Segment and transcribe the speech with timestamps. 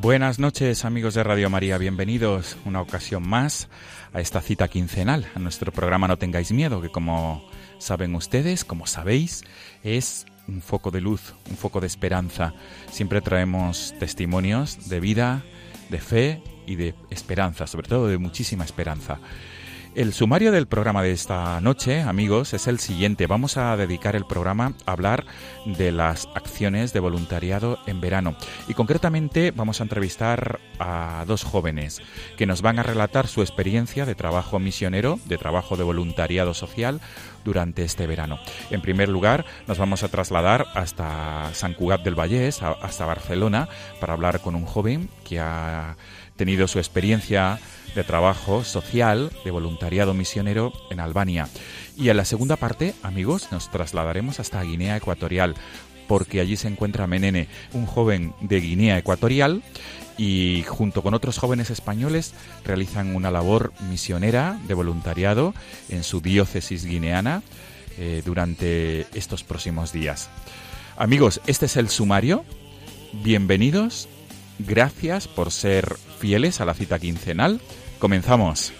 [0.00, 3.68] Buenas noches amigos de Radio María, bienvenidos una ocasión más
[4.14, 8.86] a esta cita quincenal, a nuestro programa No tengáis miedo, que como saben ustedes, como
[8.86, 9.44] sabéis,
[9.84, 12.54] es un foco de luz, un foco de esperanza.
[12.90, 15.44] Siempre traemos testimonios de vida,
[15.90, 19.18] de fe y de esperanza, sobre todo de muchísima esperanza.
[19.96, 23.26] El sumario del programa de esta noche, amigos, es el siguiente.
[23.26, 25.26] Vamos a dedicar el programa a hablar
[25.64, 28.36] de las acciones de voluntariado en verano.
[28.68, 32.00] Y concretamente vamos a entrevistar a dos jóvenes
[32.38, 37.00] que nos van a relatar su experiencia de trabajo misionero, de trabajo de voluntariado social
[37.44, 38.38] durante este verano.
[38.70, 44.12] En primer lugar, nos vamos a trasladar hasta San Cugat del Vallés, hasta Barcelona, para
[44.12, 45.96] hablar con un joven que ha
[46.40, 47.60] tenido su experiencia
[47.94, 51.50] de trabajo social, de voluntariado misionero en Albania.
[51.98, 55.54] Y en la segunda parte, amigos, nos trasladaremos hasta Guinea Ecuatorial,
[56.08, 59.62] porque allí se encuentra Menene, un joven de Guinea Ecuatorial,
[60.16, 62.32] y junto con otros jóvenes españoles
[62.64, 65.52] realizan una labor misionera de voluntariado
[65.90, 67.42] en su diócesis guineana
[67.98, 70.30] eh, durante estos próximos días.
[70.96, 72.46] Amigos, este es el sumario.
[73.12, 74.08] Bienvenidos.
[74.66, 77.60] Gracias por ser fieles a la cita quincenal.
[77.98, 78.72] Comenzamos.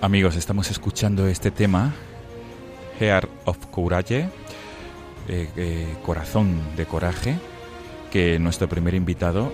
[0.00, 1.92] Amigos, estamos escuchando este tema,
[3.00, 4.28] Heart of Courage,
[5.26, 7.36] eh, eh, Corazón de Coraje,
[8.12, 9.52] que nuestro primer invitado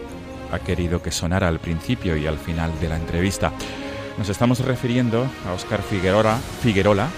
[0.52, 3.52] ha querido que sonara al principio y al final de la entrevista.
[4.18, 7.08] Nos estamos refiriendo a Óscar Figuerola, Figuerola,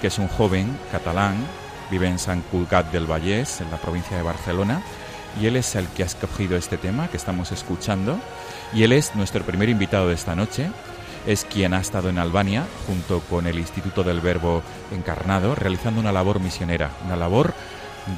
[0.00, 1.34] que es un joven catalán,
[1.90, 4.82] vive en San Cugat del Vallés, en la provincia de Barcelona,
[5.42, 8.20] y él es el que ha escogido este tema que estamos escuchando,
[8.72, 10.70] y él es nuestro primer invitado de esta noche,
[11.26, 16.12] es quien ha estado en Albania junto con el Instituto del Verbo Encarnado realizando una
[16.12, 17.54] labor misionera, una labor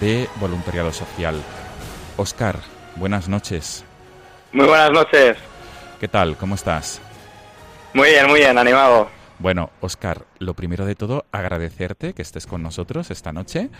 [0.01, 1.43] de voluntariado social.
[2.17, 2.57] Oscar,
[2.97, 3.85] buenas noches.
[4.53, 5.37] Muy buenas noches.
[5.99, 6.37] ¿Qué tal?
[6.37, 7.01] ¿Cómo estás?
[7.95, 9.09] Muy bien, muy bien, animado.
[9.41, 13.71] Bueno, Oscar, lo primero de todo, agradecerte que estés con nosotros esta noche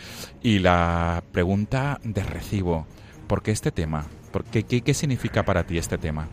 [0.43, 2.87] y la pregunta de recibo.
[3.27, 4.07] ¿Por qué este tema?
[4.33, 6.29] ¿Por qué, qué, significa para ti este tema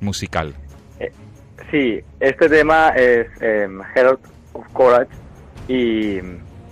[0.00, 0.54] musical?
[0.98, 1.12] Eh,
[1.72, 4.18] Sí, este tema es eh, Herald
[4.52, 5.08] of Courage
[5.68, 6.18] y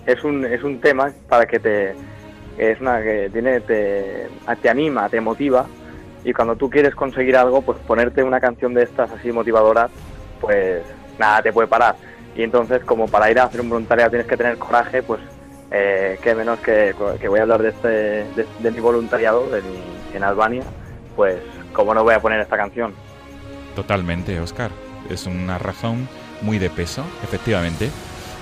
[0.04, 1.94] es un, es un tema para que te
[2.58, 4.28] es una que tiene te,
[4.60, 5.64] te anima, te motiva
[6.22, 9.90] y cuando tú quieres conseguir algo, pues ponerte una canción de estas así motivadoras,
[10.38, 10.82] pues
[11.18, 11.96] nada te puede parar.
[12.36, 15.20] y entonces como para ir a hacer un voluntariado tienes que tener coraje, pues
[15.70, 17.88] eh, qué menos que, que, voy a hablar de, este,
[18.60, 19.62] de, mi voluntariado de
[20.12, 20.64] en Albania,
[21.16, 21.38] pues
[21.72, 22.92] como no voy a poner esta canción.
[23.74, 24.70] Totalmente, Oscar.
[25.10, 26.08] Es una razón
[26.42, 27.90] muy de peso, efectivamente.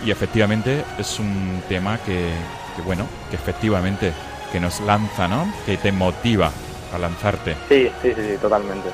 [0.04, 2.30] Y efectivamente es un tema que,
[2.76, 4.12] que bueno, que efectivamente
[4.52, 5.52] que nos lanza, ¿no?
[5.66, 6.50] Que te motiva
[6.94, 7.56] a lanzarte.
[7.68, 8.88] Sí, sí, sí, sí, totalmente.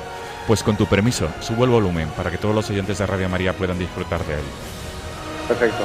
[0.47, 3.53] Pues con tu permiso, subo el volumen para que todos los oyentes de Radio María
[3.53, 4.45] puedan disfrutar de él.
[5.47, 5.83] Perfecto.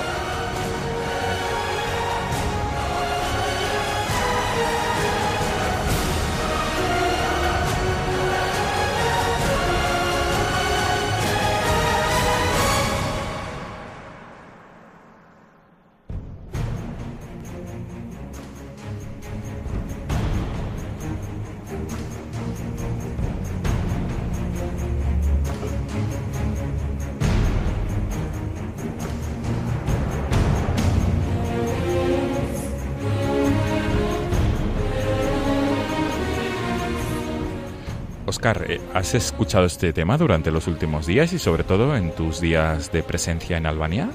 [38.30, 42.40] Oscar, eh, ¿has escuchado este tema durante los últimos días y sobre todo en tus
[42.40, 44.08] días de presencia en Albania?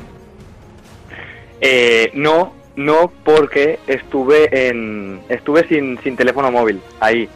[1.60, 7.28] Eh, no, no porque estuve en estuve sin, sin teléfono móvil ahí.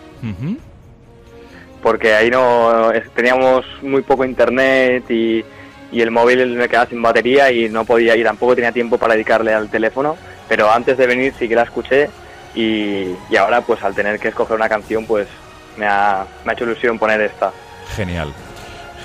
[1.83, 5.43] Porque ahí no teníamos muy poco internet y,
[5.91, 9.15] y el móvil me quedaba sin batería y no podía y tampoco tenía tiempo para
[9.15, 10.15] dedicarle al teléfono.
[10.47, 12.09] Pero antes de venir sí que la escuché
[12.55, 15.27] y, y ahora pues al tener que escoger una canción pues
[15.77, 17.51] me ha, hecho ilusión poner esta.
[17.95, 18.33] Genial,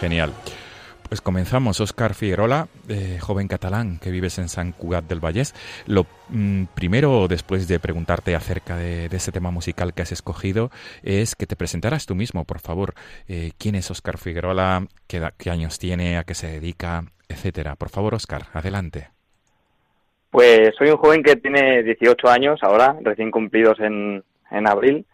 [0.01, 0.33] genial.
[1.09, 5.55] Pues comenzamos, Óscar Figuerola, eh, joven catalán que vives en San Cugat del Vallés.
[5.87, 10.71] Lo mm, primero, después de preguntarte acerca de, ese tema musical que has escogido,
[11.03, 12.95] es que te presentaras tú mismo, por favor.
[13.29, 14.87] Eh, ¿Quién es Óscar Figuerola?
[15.07, 16.17] ¿Qué, ¿Qué, años tiene?
[16.19, 17.05] ¿A qué se dedica?
[17.29, 17.77] Etcétera.
[17.77, 19.09] Por favor, Óscar, adelante.
[20.31, 25.07] Pues soy un joven que tiene 18 años ahora, recién cumplidos en, en abril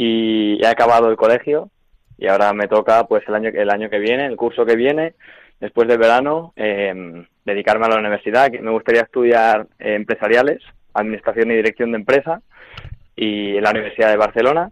[0.00, 1.70] y he acabado el colegio
[2.16, 5.14] y ahora me toca pues el año el año que viene el curso que viene
[5.58, 10.62] después del verano em, dedicarme a la universidad me gustaría estudiar empresariales
[10.94, 12.42] administración y dirección de empresa
[13.16, 14.70] y en la universidad de Barcelona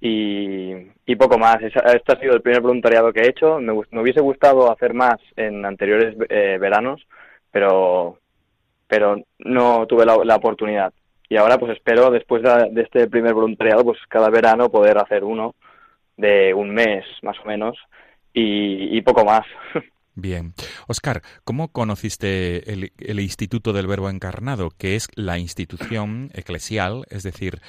[0.00, 1.56] y, poco más.
[1.60, 3.58] Este ha sido el primer voluntariado que he hecho.
[3.58, 7.04] Me, hubiese gustado hacer más en anteriores eh, veranos
[7.50, 8.18] pero
[8.86, 10.92] pero no tuve la oportunidad
[11.28, 15.54] y ahora pues espero después de, este primer voluntariado pues cada verano poder hacer uno
[16.16, 17.76] de un mes más o menos
[18.32, 19.44] y, poco más.
[20.20, 20.52] Bien.
[20.88, 27.22] Oscar, ¿cómo conociste el, el, Instituto del Verbo Encarnado, que es la institución eclesial, es
[27.22, 27.60] decir,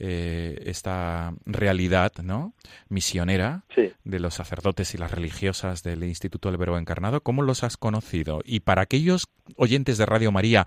[0.00, 2.54] eh, esta realidad ¿no?
[2.88, 3.66] misionera
[4.02, 7.22] de los sacerdotes y las religiosas del Instituto del Verbo Encarnado.
[7.22, 8.40] ¿Cómo los has conocido?
[8.44, 10.66] Y para aquellos oyentes de Radio María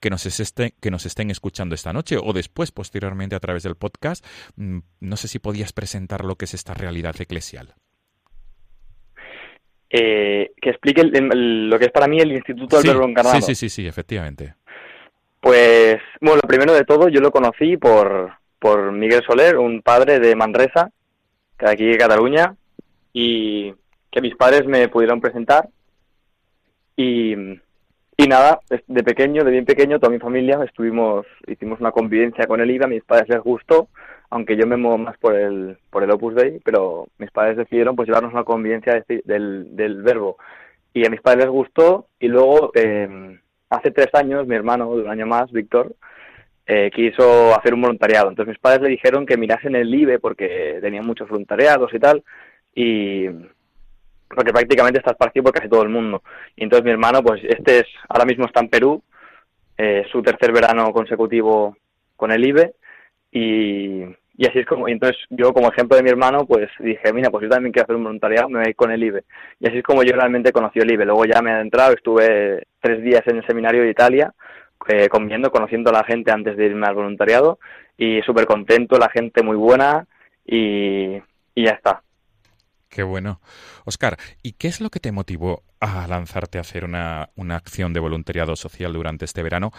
[0.00, 3.74] que nos, estén, que nos estén escuchando esta noche o después, posteriormente, a través del
[3.74, 4.24] podcast,
[4.56, 7.74] mm, no sé si podías presentar lo que es esta realidad eclesial.
[9.92, 13.36] Eh, que explique lo que es para mí el Instituto del Verbo Encarnado.
[13.36, 14.54] Sí, sí, sí, sí, efectivamente.
[15.40, 20.20] Pues, bueno, lo primero de todo, yo lo conocí por, por Miguel Soler, un padre
[20.20, 20.90] de Manresa,
[21.58, 22.54] que de aquí de Cataluña,
[23.12, 23.74] y
[24.12, 25.68] que mis padres me pudieron presentar.
[26.94, 27.34] Y,
[28.16, 32.60] y nada, de pequeño, de bien pequeño, toda mi familia estuvimos, hicimos una convivencia con
[32.60, 33.88] el IVA, a mis padres les gustó,
[34.30, 37.96] aunque yo me muevo más por el, por el Opus Dei, pero mis padres decidieron
[37.96, 40.38] pues llevarnos una convivencia del, del verbo.
[40.92, 45.02] Y a mis padres les gustó, y luego, eh, hace tres años, mi hermano, de
[45.02, 45.94] un año más, Víctor,
[46.66, 48.28] eh, quiso hacer un voluntariado.
[48.28, 52.22] Entonces mis padres le dijeron que mirasen el IBE porque tenía muchos voluntariados y tal,
[52.74, 53.26] y
[54.28, 56.22] porque prácticamente está esparcido por casi todo el mundo.
[56.54, 59.02] Y entonces mi hermano, pues este es, ahora mismo está en Perú,
[59.76, 61.76] eh, su tercer verano consecutivo
[62.16, 62.74] con el IBE,
[63.32, 64.04] y,
[64.36, 67.30] y así es como, y entonces yo como ejemplo de mi hermano, pues dije, mira,
[67.30, 69.24] pues yo también quiero hacer un voluntariado, me voy con el IBE.
[69.58, 71.04] Y así es como yo realmente conocí el IBE.
[71.04, 74.32] Luego ya me he adentrado, estuve tres días en el seminario de Italia,
[74.88, 77.58] eh, comiendo, conociendo a la gente antes de irme al voluntariado
[77.98, 80.06] y súper contento, la gente muy buena
[80.46, 81.16] y,
[81.54, 82.02] y ya está.
[82.88, 83.40] Qué bueno.
[83.84, 87.92] Oscar, ¿y qué es lo que te motivó a lanzarte a hacer una, una acción
[87.92, 89.72] de voluntariado social durante este verano?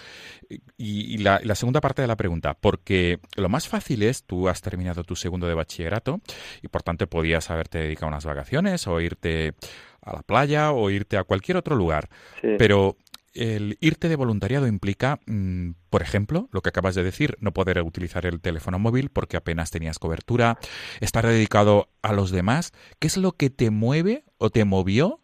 [0.77, 4.61] Y, la, la, segunda parte de la pregunta, porque lo más fácil es, tú has
[4.61, 6.21] terminado tu segundo de bachillerato
[6.61, 9.53] y por tanto podías haberte dedicado a unas vacaciones o irte
[10.01, 12.09] a la playa o irte a cualquier otro lugar.
[12.57, 12.97] Pero
[13.33, 17.81] el irte de voluntariado implica, mm, por ejemplo, lo que acabas de decir, no poder
[17.81, 20.57] utilizar el teléfono móvil porque apenas tenías cobertura,
[20.99, 22.73] estar dedicado a los demás.
[22.99, 25.20] ¿Qué es lo que te mueve o te movió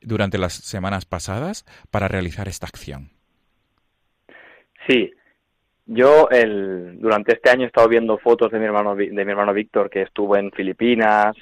[0.00, 3.10] durante las semanas pasadas para realizar esta acción.
[4.86, 5.12] Sí,
[5.92, 9.52] yo el, durante este año he estado viendo fotos de mi hermano de mi hermano
[9.52, 11.36] Víctor que estuvo en Filipinas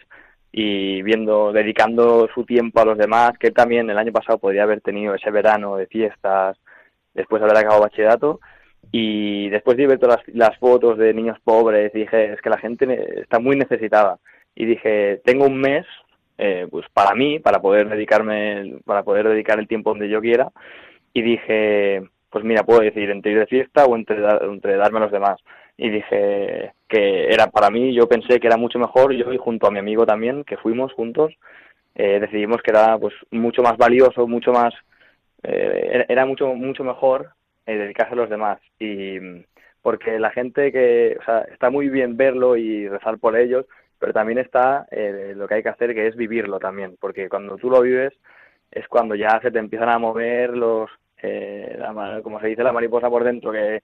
[0.51, 4.81] y viendo dedicando su tiempo a los demás que también el año pasado podría haber
[4.81, 6.57] tenido ese verano de fiestas
[7.13, 8.41] después de haber acabado bachillerato
[8.91, 12.59] y después de ver todas las, las fotos de niños pobres dije es que la
[12.59, 14.19] gente está muy necesitada
[14.55, 15.85] y dije tengo un mes
[16.39, 20.51] eh, pues para mí para poder dedicarme para poder dedicar el tiempo donde yo quiera
[21.13, 25.03] y dije pues mira, puedo decir entre ir de fiesta o entre, entre darme a
[25.03, 25.41] los demás.
[25.77, 29.67] Y dije que era para mí, yo pensé que era mucho mejor, yo y junto
[29.67, 31.33] a mi amigo también, que fuimos juntos,
[31.95, 34.75] eh, decidimos que era pues mucho más valioso, mucho más,
[35.43, 37.31] eh, era mucho, mucho mejor
[37.67, 38.59] eh, dedicarse a los demás.
[38.79, 39.19] Y
[39.83, 43.65] porque la gente que, o sea, está muy bien verlo y rezar por ellos,
[43.99, 44.87] pero también está
[45.35, 48.13] lo que hay que hacer, que es vivirlo también, porque cuando tú lo vives
[48.71, 50.91] es cuando ya se te empiezan a mover los,
[51.23, 51.79] eh,
[52.23, 53.83] como se dice la mariposa por dentro, que,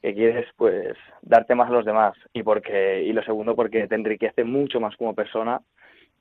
[0.00, 4.44] quieres pues darte más a los demás y porque y lo segundo porque te enriquece
[4.44, 5.62] mucho más como persona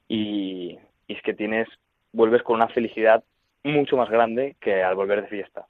[0.08, 1.68] y, es que tienes
[2.14, 3.26] vuelves con una felicidad
[3.66, 5.66] mucho más grande que al volver de fiesta.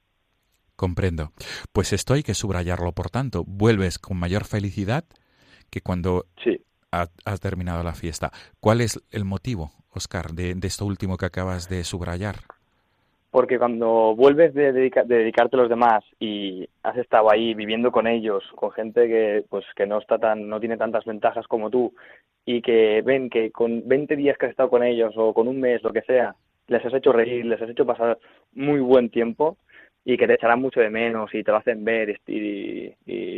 [0.76, 1.32] Comprendo.
[1.72, 5.06] Pues esto hay que subrayarlo, por tanto, vuelves con mayor felicidad
[5.72, 6.63] que cuando sí.
[6.94, 8.32] Has terminado la fiesta.
[8.60, 12.36] ¿Cuál es el motivo, Oscar, de esto último que acabas de subrayar?
[13.34, 18.44] porque cuando vuelves de, dedicarte a los demás y has estado ahí viviendo con ellos,
[18.54, 21.96] con gente que pues que no está tan no tiene tantas ventajas como tú
[22.46, 25.60] y que ven que con 20 días que has estado con ellos o con un
[25.60, 26.36] mes, lo que sea,
[26.68, 28.20] les has hecho reír, les has hecho pasar
[28.54, 29.58] muy buen tiempo
[30.06, 32.94] y que te echarán mucho de menos y te lo hacen ver y,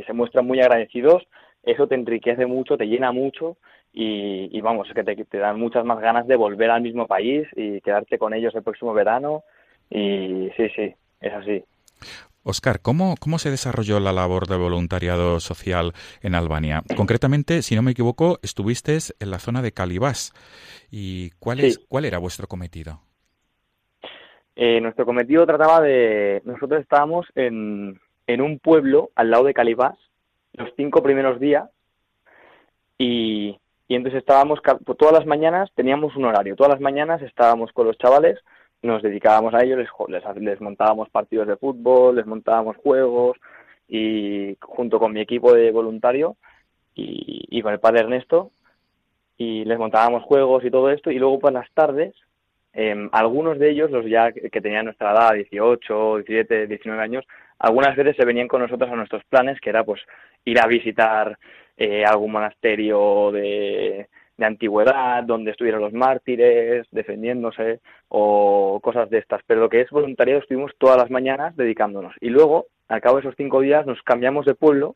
[0.06, 1.26] se muestran muy agradecidos,
[1.66, 3.58] eso te enriquece mucho, te llena mucho
[3.92, 7.82] y, vamos, que te, te dan muchas más ganas de volver al mismo país y
[7.82, 9.44] quedarte con ellos el próximo verano
[9.90, 11.64] y sí, sí, es así.
[12.44, 16.84] Oscar, ¿cómo, ¿cómo se desarrolló la labor de voluntariado social en Albania?
[16.96, 20.32] Concretamente, si no me equivoco, estuviste en la zona de Calibás.
[20.92, 23.00] ¿Y cuál, es, cuál era vuestro cometido?
[24.56, 26.44] Eh, nuestro cometido trataba de...
[26.46, 29.98] Nosotros estábamos en, en un pueblo al lado de Calibás
[30.58, 31.70] los cinco primeros días
[32.98, 33.58] y,
[33.88, 34.60] y entonces estábamos
[34.98, 38.40] todas las mañanas, teníamos un horario, todas las mañanas estábamos con los chavales
[38.86, 43.38] nos dedicábamos a ellos, les, les, montábamos partidos de fútbol, les montábamos juegos
[43.88, 46.38] y junto con mi equipo de voluntario
[46.94, 48.52] y, con el padre Ernesto
[49.38, 51.12] y les montábamos juegos y todo esto.
[51.12, 52.14] Y luego por las tardes
[52.74, 57.26] em, algunos de ellos, los ya que tenían nuestra edad, 18, 17, 19 años,
[57.60, 60.02] algunas veces se venían con nosotros a nuestros planes, que era pues
[60.44, 61.38] ir a visitar
[61.78, 64.08] eh, algún monasterio de,
[64.38, 69.42] de antigüedad, donde estuvieron los mártires defendiéndose o cosas de estas.
[69.48, 72.14] Pero lo que es voluntariado estuvimos todas las mañanas dedicándonos.
[72.22, 74.96] Y luego, al cabo de esos cinco días, nos cambiamos de pueblo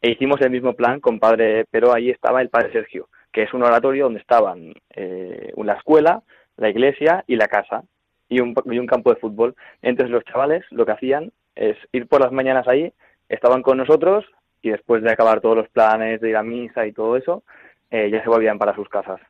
[0.00, 3.54] e hicimos el mismo plan con padre, pero ahí estaba el padre Sergio, que es
[3.54, 6.22] un oratorio donde estaban eh, la escuela,
[6.56, 7.82] la iglesia y la casa
[8.28, 9.54] y un, y un campo de fútbol.
[9.82, 12.92] Entonces los chavales lo que hacían es ir por las mañanas ahí,
[13.28, 14.24] estaban con nosotros
[14.62, 17.42] y después de acabar todos los planes de ir a misa y todo eso,
[17.90, 19.20] eh, ya se volvían para sus casas.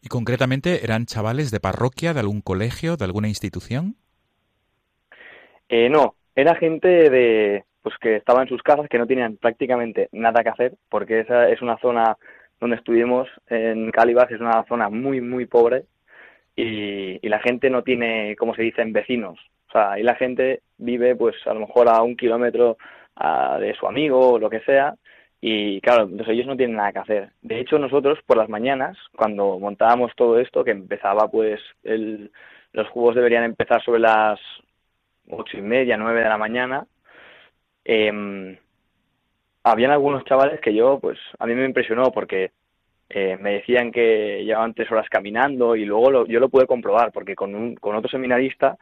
[0.00, 3.96] ¿Y concretamente eran chavales de parroquia, de algún colegio, de alguna institución?
[5.68, 10.08] Eh, no, era gente de pues que estaba en sus casas, que no tenían prácticamente
[10.12, 12.16] nada que hacer, porque esa es una zona
[12.58, 15.84] donde estuvimos en Calibas, es una zona muy, muy pobre
[16.56, 19.38] y, y la gente no tiene, como se dicen, vecinos.
[19.74, 22.76] Sea, ahí la gente vive pues a lo mejor a un kilómetro
[23.60, 24.94] de su amigo o lo que sea
[25.40, 27.30] y claro, entonces ellos no tienen nada que hacer.
[27.42, 32.30] De hecho, nosotros por las mañanas, cuando montábamos todo esto, que empezaba pues, el,
[32.72, 34.40] los juegos deberían empezar sobre las
[35.28, 36.86] ocho y media, nueve de la mañana,
[37.84, 38.58] eh,
[39.64, 42.52] habían algunos chavales que yo, pues, a mí me impresionó porque
[43.10, 47.34] eh, me decían que llevaban tres horas caminando y luego yo lo pude comprobar porque
[47.34, 48.78] con, un, con otro seminarista,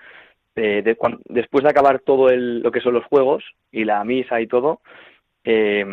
[0.54, 0.82] eh,
[1.28, 4.80] después de acabar todo el, lo que son los juegos y la misa y todo,
[5.44, 5.84] eh,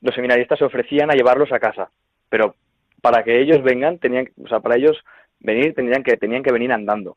[0.00, 1.90] los seminaristas se ofrecían a llevarlos a casa,
[2.28, 2.54] pero
[3.00, 5.02] para que ellos vengan, tenían, o sea, para ellos
[5.40, 7.16] venir tenían que, tenían que venir andando.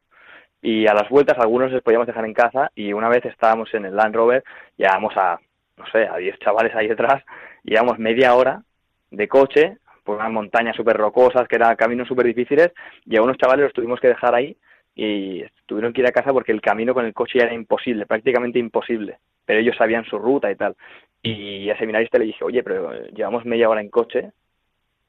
[0.61, 3.85] Y a las vueltas algunos les podíamos dejar en casa y una vez estábamos en
[3.85, 4.43] el Land Rover,
[4.77, 5.39] llevábamos a,
[5.77, 7.23] no sé, a 10 chavales ahí detrás,
[7.63, 8.63] y llevamos media hora
[9.11, 12.71] de coche por unas montañas súper rocosas, que eran caminos súper difíciles,
[13.05, 14.57] y a unos chavales los tuvimos que dejar ahí
[14.97, 18.57] y tuvieron que ir a casa porque el camino con el coche era imposible, prácticamente
[18.57, 20.75] imposible, pero ellos sabían su ruta y tal.
[21.21, 24.31] Y a seminarista le dije, oye, pero llevamos media hora en coche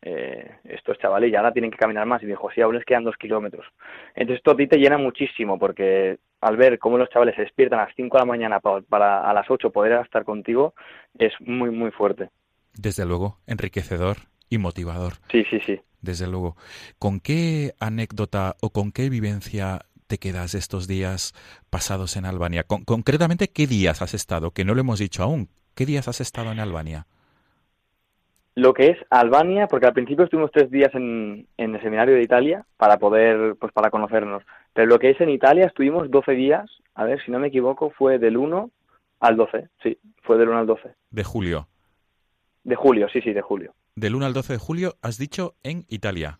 [0.00, 2.22] eh, estos chavales ya ahora tienen que caminar más.
[2.22, 3.66] Y dijo, sí, aún les quedan dos kilómetros.
[4.14, 7.80] Entonces esto a ti te llena muchísimo porque al ver cómo los chavales se despiertan
[7.80, 10.74] a las 5 de la mañana para, para a las 8 poder estar contigo,
[11.18, 12.30] es muy, muy fuerte.
[12.74, 14.18] Desde luego, enriquecedor
[14.48, 15.14] y motivador.
[15.30, 15.80] Sí, sí, sí.
[16.00, 16.56] Desde luego.
[16.98, 21.34] ¿Con qué anécdota o con qué vivencia te quedas estos días
[21.70, 22.64] pasados en Albania?
[22.64, 24.52] concretamente, ¿qué días has estado?
[24.52, 25.48] Que no lo hemos dicho aún.
[25.74, 27.06] ¿Qué días has estado en Albania?
[28.54, 32.22] Lo que es Albania, porque al principio estuvimos tres días en, en el seminario de
[32.22, 34.42] Italia para poder, pues para conocernos.
[34.72, 37.90] Pero lo que es en Italia estuvimos 12 días, a ver si no me equivoco,
[37.90, 38.70] fue del 1
[39.20, 40.90] al 12, sí, fue del 1 al 12.
[41.10, 41.68] De julio.
[42.64, 43.74] De julio, sí, sí, de julio.
[43.98, 46.38] Del 1 al 12 de julio, has dicho en Italia.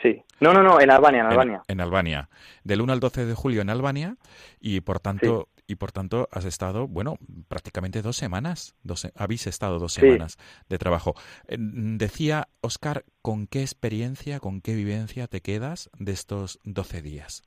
[0.00, 0.22] Sí.
[0.40, 1.62] No, no, no, en Albania, en Albania.
[1.68, 2.28] En, Albania.
[2.64, 4.16] Del 1 al 12 de julio en Albania
[4.58, 8.74] y por tanto y por tanto has estado, bueno, prácticamente dos semanas.
[8.82, 10.38] Dos, habéis estado dos semanas
[10.70, 11.14] de trabajo.
[11.48, 17.42] Decía Oscar, ¿con qué experiencia, con qué vivencia te quedas de estos 12 días?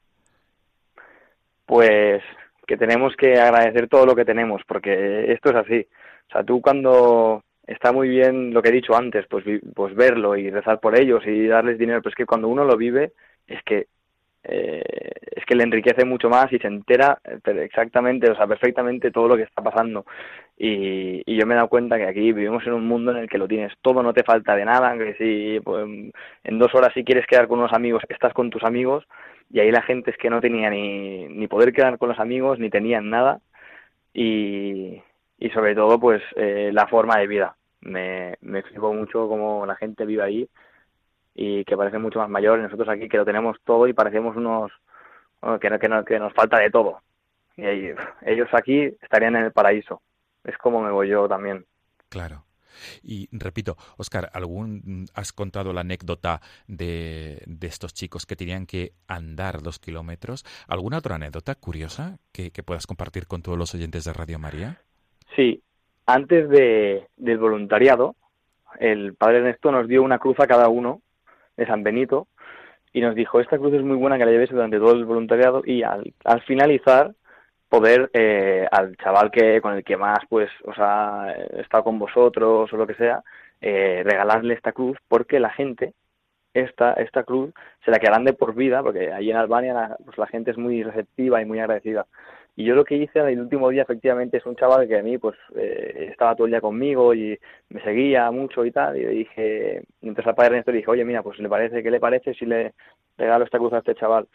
[1.65, 2.22] Pues
[2.67, 5.88] que tenemos que agradecer todo lo que tenemos, porque esto es así.
[6.29, 9.43] O sea, tú cuando está muy bien lo que he dicho antes, pues,
[9.75, 12.77] pues verlo y rezar por ellos y darles dinero, pero es que cuando uno lo
[12.77, 13.13] vive,
[13.47, 13.87] es que
[14.43, 19.11] eh, es que le enriquece mucho más y se entera eh, exactamente, o sea, perfectamente
[19.11, 20.05] todo lo que está pasando.
[20.57, 23.37] Y, yo me he dado cuenta que aquí vivimos en un mundo en el que
[23.37, 25.85] lo tienes todo, no te falta de nada, que si pues,
[26.43, 29.05] en dos horas si quieres quedar con unos amigos, estás con tus amigos,
[29.49, 32.59] y ahí la gente es que no tenía ni, ni poder quedar con los amigos,
[32.59, 33.39] ni tenían nada,
[34.13, 35.01] y,
[35.39, 37.55] y sobre todo pues eh, la forma de vida.
[37.81, 40.50] Me, me mucho cómo la gente vive ahí
[41.33, 44.71] y que parece mucho más mayor nosotros aquí que lo tenemos todo y parecemos unos
[45.59, 47.01] que, que, que nos falta de todo.
[47.57, 50.01] Y ellos aquí estarían en el paraíso.
[50.43, 51.65] Es como me voy yo también.
[52.09, 52.45] Claro.
[53.03, 58.93] Y repito, Oscar, ¿algún has contado la anécdota de, de estos chicos que tenían que
[59.07, 60.45] andar dos kilómetros?
[60.67, 64.81] ¿Alguna otra anécdota curiosa que, que puedas compartir con todos los oyentes de Radio María?
[66.13, 68.15] Antes de, del voluntariado,
[68.79, 71.01] el padre Ernesto nos dio una cruz a cada uno
[71.55, 72.27] de San Benito
[72.91, 75.61] y nos dijo, esta cruz es muy buena que la lleves durante todo el voluntariado
[75.65, 77.13] y al, al finalizar
[77.69, 82.74] poder eh, al chaval que con el que más pues o sea estado con vosotros
[82.74, 83.24] o lo que sea
[83.61, 85.93] eh, regalarle esta cruz porque la gente
[86.53, 87.53] esta esta cruz
[87.85, 90.57] se la quedarán de por vida porque allí en Albania la, pues la gente es
[90.57, 92.05] muy receptiva y muy agradecida
[92.55, 95.18] y yo lo que hice el último día efectivamente es un chaval que a mí
[95.18, 98.98] pues eh, estaba todo el día conmigo y me seguía mucho y tal.
[98.98, 102.00] Y le dije, mientras al padre le dije, oye mira, pues le parece, ¿qué le
[102.00, 102.74] parece si le
[103.18, 104.27] regalo esta cruz a este chaval?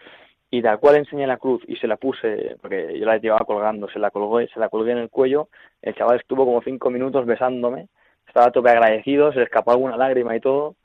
[0.51, 3.89] Y tal cual enseñé la cruz y se la puse, porque yo la llevaba colgando,
[3.91, 5.49] se la colgué, se la colgué en el cuello,
[5.83, 7.89] el chaval estuvo como cinco minutos besándome,
[8.27, 10.77] estaba tope agradecido, se le escapó alguna lágrima y todo,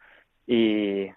[0.48, 1.10] y,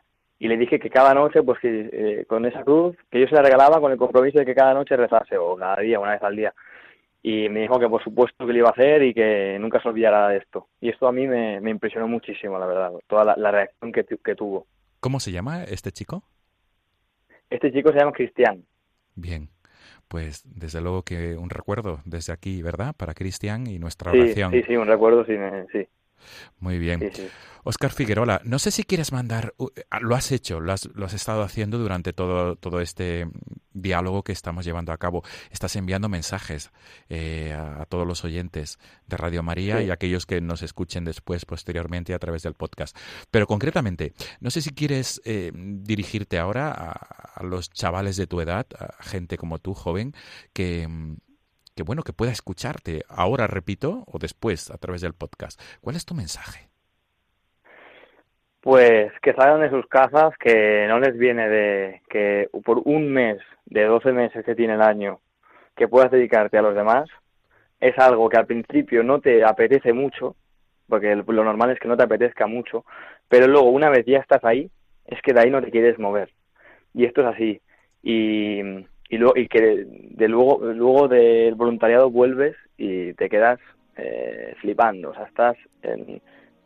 [0.45, 3.35] y le dije que cada noche, pues que eh, con esa cruz, que yo se
[3.35, 6.23] la regalaba con el compromiso de que cada noche rezase, o cada día, una vez
[6.23, 6.53] al día.
[7.23, 9.89] Y me dijo que por supuesto que lo iba a hacer y que nunca se
[9.89, 10.69] olvidara de esto.
[10.83, 14.67] Y esto a mí me, impresionó muchísimo, la verdad, toda la, reacción que, que tuvo.
[15.01, 16.25] ¿Cómo se llama este chico?
[17.49, 18.67] Este chico se llama Cristian.
[19.15, 19.49] Bien,
[20.09, 22.95] pues desde luego que un recuerdo desde aquí, ¿verdad?
[22.95, 24.53] Para Cristian y nuestra sí, oración.
[24.53, 25.39] Sí, sí, un recuerdo, sí,
[25.73, 25.89] sí.
[26.59, 27.11] Muy bien.
[27.65, 29.55] Oscar Figueroa, no sé si quieres mandar,
[29.91, 33.27] ah, lo has hecho, lo has, lo has, estado haciendo durante todo, todo este
[33.73, 35.23] diálogo que estamos llevando a cabo.
[35.51, 36.71] Estás enviando mensajes
[37.09, 41.47] eh, a, todos los oyentes de Radio María y a aquellos que nos escuchen después,
[41.47, 42.97] posteriormente, a través del podcast.
[43.31, 48.43] Pero concretamente, no sé si quieres eh, dirigirte ahora a, a, los chavales de tu
[48.43, 50.15] edad, a gente como tú, joven,
[50.53, 51.17] que
[51.75, 55.61] que bueno, que pueda escucharte ahora, repito, o después a través del podcast.
[55.81, 56.69] ¿Cuál es tu mensaje?
[58.61, 63.39] Pues que salgan de sus casas, que no les viene de que por un mes,
[63.67, 65.21] de 12 meses que tiene el año,
[65.77, 67.09] que puedas dedicarte a los demás,
[67.81, 70.37] es algo que al principio no te apetece mucho,
[70.89, 72.85] porque lo normal es que no te apetezca mucho,
[73.29, 74.71] pero luego una vez ya estás ahí,
[75.07, 76.31] es que de ahí no te quieres mover.
[76.95, 77.61] Y esto es así.
[78.03, 78.63] Y,
[79.09, 83.61] y, luego, y que de, luego, luego del voluntariado vuelves y te quedas
[83.97, 85.57] eh, flipando, o sea, estás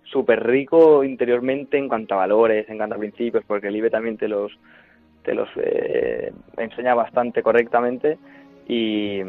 [0.05, 4.17] súper rico interiormente en cuanto a valores, en cuanto a principios, porque el IBE también
[4.17, 4.53] te los,
[5.23, 8.19] te los eh, enseña bastante correctamente.
[8.67, 9.21] Y,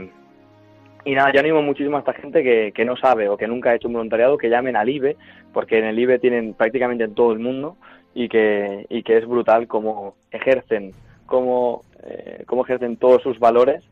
[1.05, 3.71] y nada, yo animo muchísimo a esta gente que, que no sabe o que nunca
[3.71, 5.17] ha hecho un voluntariado que llamen al IBE,
[5.53, 7.77] porque en el IBE tienen prácticamente en todo el mundo
[8.13, 10.91] y que, y que es brutal cómo ejercen,
[11.29, 13.83] cómo eh, cómo ejercen todos sus valores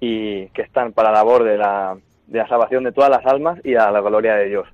[0.00, 3.58] y que están para la labor de la, de la salvación de todas las almas
[3.64, 4.68] y a la gloria de Dios.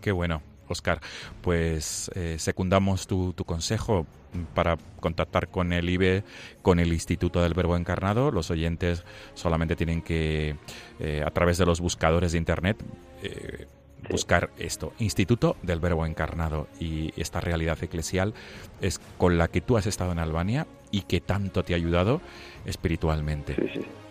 [0.00, 1.00] Qué bueno, Oscar,
[1.40, 4.06] pues eh, secundamos tu, tu, consejo
[4.54, 6.24] para contactar con el IBE,
[6.62, 8.30] con el Instituto del Verbo Encarnado.
[8.30, 9.04] Los oyentes
[9.34, 10.56] solamente tienen que,
[11.00, 12.82] eh, a través de los buscadores de Internet,
[13.22, 13.66] eh,
[14.10, 16.68] buscar esto, Instituto del Verbo Encarnado.
[16.80, 18.34] Y esta realidad eclesial
[18.80, 22.20] es con la que tú has estado en Albania y que tanto te ha ayudado
[22.66, 23.56] espiritualmente.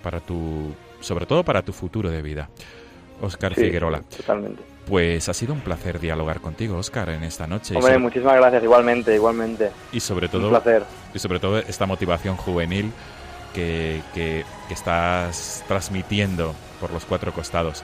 [0.02, 2.50] Para tu, sobre todo para tu futuro de vida.
[3.22, 4.02] Oscar Figuerola.
[4.02, 4.62] Totalmente.
[4.88, 7.76] Pues ha sido un placer dialogar contigo, Oscar, en esta noche.
[7.78, 9.72] Hombre, muchísimas gracias, igualmente, igualmente.
[9.94, 10.84] Y sobre todo, un placer.
[11.14, 12.92] Y sobre todo esta motivación juvenil
[13.54, 17.84] que, que, que estás transmitiendo por los cuatro costados.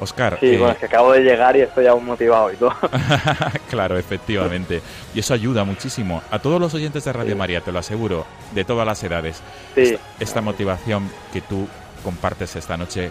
[0.00, 0.38] Oscar.
[0.40, 2.72] Sí, eh, bueno, es que acabo de llegar y estoy aún motivado y todo.
[3.70, 4.82] claro, efectivamente.
[5.14, 6.22] Y eso ayuda muchísimo.
[6.30, 7.38] A todos los oyentes de Radio Sí.
[7.38, 9.42] María, te lo aseguro, de todas las edades,
[9.74, 9.96] Sí.
[10.20, 11.68] esta, motivación que tú
[12.02, 13.10] compartes esta noche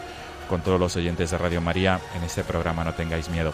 [0.49, 3.53] con todos los oyentes de Radio María en este programa No tengáis miedo.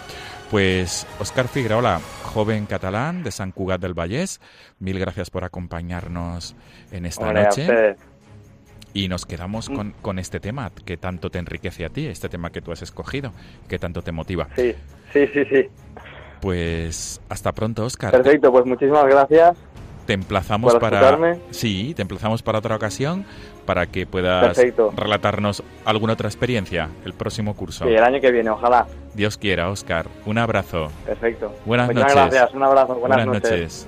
[0.50, 4.42] Pues Oscar Figuerola, joven catalán de San Cugat del Vallés,
[4.80, 6.56] mil gracias por acompañarnos
[6.92, 7.96] en esta Hombre, a noche.
[8.94, 12.50] Y nos quedamos con, con este tema que tanto te enriquece a ti, este tema
[12.52, 13.32] que tú has escogido,
[13.68, 14.48] que tanto te motiva.
[14.56, 14.74] Sí,
[15.14, 15.68] sí, sí, sí.
[16.42, 18.12] Pues hasta pronto, Oscar.
[18.12, 19.58] Perfecto, pues muchísimas gracias.
[20.06, 21.40] Te emplazamos ¿Por para escucharme?
[21.52, 23.26] sí, te emplazamos para otra ocasión
[23.68, 24.92] para que puedas Perfecto.
[24.98, 27.86] relatarnos alguna otra experiencia el próximo curso.
[27.86, 28.88] Sí, el año que viene, ojalá.
[29.14, 30.08] Dios quiera, Oscar.
[30.26, 30.92] Un abrazo.
[31.06, 31.54] Perfecto.
[31.66, 32.16] Buenas Muchas noches.
[32.16, 33.44] gracias, un abrazo, buenas, noches.
[33.52, 33.88] noches.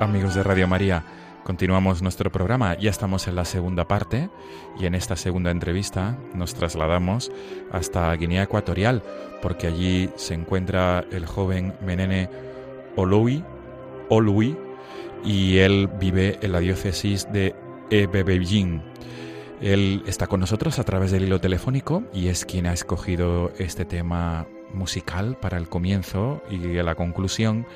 [0.00, 1.04] Amigos de Radio María,
[1.44, 2.74] continuamos nuestro programa.
[2.78, 4.30] Ya estamos en la segunda parte
[4.78, 7.30] y en esta segunda entrevista nos trasladamos
[7.70, 9.02] hasta Guinea Ecuatorial
[9.42, 12.30] porque allí se encuentra el joven Menene
[12.96, 13.44] Oloui,
[14.08, 14.56] Olui
[15.22, 17.54] y él vive en la diócesis de
[17.90, 18.82] Ebebeyín.
[19.60, 23.84] Él está con nosotros a través del hilo telefónico y es quien ha escogido este
[23.84, 27.66] tema musical para el comienzo y la conclusión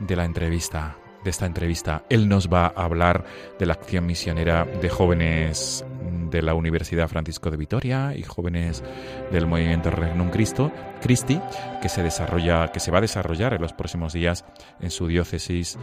[0.00, 0.96] de la entrevista.
[1.24, 2.02] De esta entrevista.
[2.08, 3.24] Él nos va a hablar
[3.58, 5.84] de la acción misionera de jóvenes
[6.30, 8.84] de la Universidad Francisco de Vitoria y jóvenes
[9.30, 11.40] del movimiento Regnum Cristo, Christi,
[11.80, 14.44] que se desarrolla, que se va a desarrollar en los próximos días
[14.80, 15.78] en su diócesis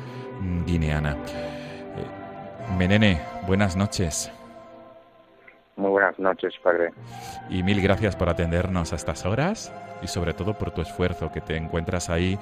[0.66, 1.14] guineana.
[1.14, 4.32] Eh, Menene, buenas noches.
[5.76, 6.92] Muy buenas noches, padre.
[7.50, 11.42] Y mil gracias por atendernos a estas horas y sobre todo por tu esfuerzo que
[11.42, 12.40] te encuentras ahí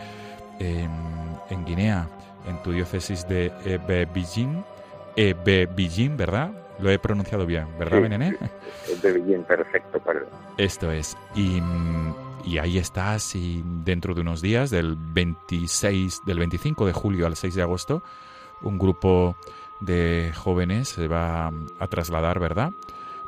[0.60, 0.91] en,
[1.49, 2.08] en Guinea,
[2.47, 4.63] en tu diócesis de Ebebijin,
[5.15, 6.51] Ebebijin, ¿verdad?
[6.79, 8.01] Lo he pronunciado bien, ¿verdad,
[8.86, 10.25] sí, Ebebijin, perfecto, padre.
[10.58, 11.15] Esto es.
[11.36, 11.62] Y,
[12.45, 17.36] y ahí estás y dentro de unos días, del 26, del 25 de julio al
[17.36, 18.03] 6 de agosto,
[18.62, 19.36] un grupo
[19.79, 22.71] de jóvenes se va a trasladar, ¿verdad?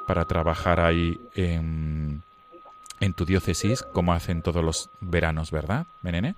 [0.08, 2.24] Para trabajar ahí en,
[3.00, 6.36] en tu diócesis, como hacen todos los veranos, ¿verdad, Menene?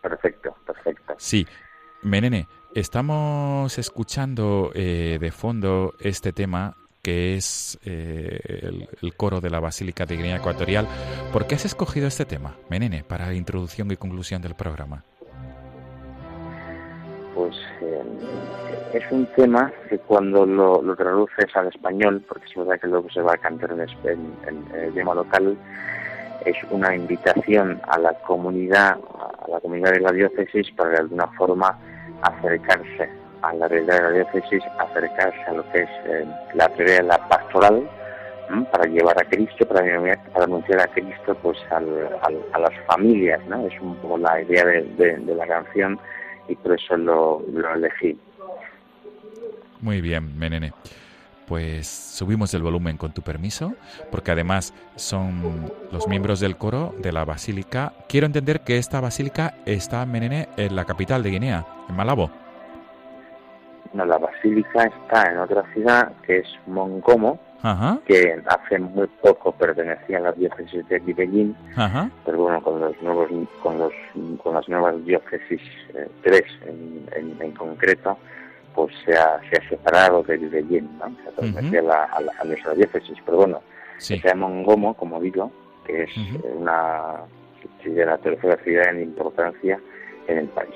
[0.00, 1.14] Perfecto, perfecto.
[1.18, 1.46] Sí,
[2.02, 9.50] Menene, estamos escuchando eh, de fondo este tema que es eh, el, el, coro de
[9.50, 10.86] la Basílica de Guinea Ecuatorial.
[11.32, 15.02] ¿Por qué has escogido este tema, Menene, para la introducción y conclusión del programa?
[17.34, 18.02] Pues eh,
[18.94, 23.08] es un tema que cuando lo, lo, traduces al español, porque es verdad que luego
[23.10, 25.56] se va a cantar en, en, en el idioma local,
[26.44, 28.98] es una invitación a la comunidad,
[29.44, 31.78] a la comunidad de la diócesis para de alguna forma
[32.22, 33.08] acercarse
[33.42, 37.02] a la realidad de la diócesis, acercarse a lo que es eh, la teoría de
[37.04, 37.88] la pastoral,
[38.72, 39.80] para llevar a Cristo, para,
[40.42, 41.86] anunciar a Cristo pues al,
[42.52, 43.64] a las familias, ¿no?
[43.66, 46.00] Es un poco la idea de, de, de la canción
[46.48, 48.18] y por eso lo, lo elegí.
[49.80, 50.72] Muy bien, Menene
[51.50, 53.74] pues subimos el volumen con tu permiso,
[54.12, 57.92] porque además son los miembros del coro de la basílica.
[58.08, 62.30] Quiero entender que esta basílica está, Menene, en la capital de Guinea, en Malabo.
[63.92, 67.98] No, la basílica está en otra ciudad que es Mongomo, Ajá.
[68.06, 72.10] que hace muy poco pertenecía a la diócesis de Medellín, Ajá.
[72.24, 73.28] pero bueno, con los nuevos,
[73.60, 73.92] con los,
[74.40, 75.60] con las nuevas diócesis
[75.94, 78.16] eh, tres en, en, en concreto,
[78.74, 81.08] pues se ha, se ha separado de Medellín, ¿no?
[81.24, 81.92] Se pertenece uh -huh.
[81.92, 83.62] a, la, a, la, a, nuestra diócesis, pero bueno,
[83.98, 84.14] sí.
[84.14, 85.50] está en Mongomo, como digo,
[85.86, 86.56] que es uh -huh.
[86.56, 87.14] una
[87.84, 89.80] de la tercera ciudad en importancia
[90.28, 90.74] en el país.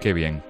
[0.00, 0.42] Qué bien,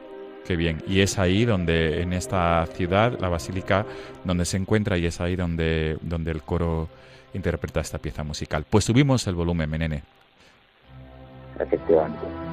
[0.47, 0.83] qué bien.
[0.87, 3.85] Y es ahí donde, en esta ciudad, la basílica,
[4.25, 6.89] donde se encuentra y es ahí donde, donde el coro
[7.35, 8.65] interpreta esta pieza musical.
[8.69, 10.03] Pues subimos el volumen, Menene.
[11.59, 12.44] Efectivamente.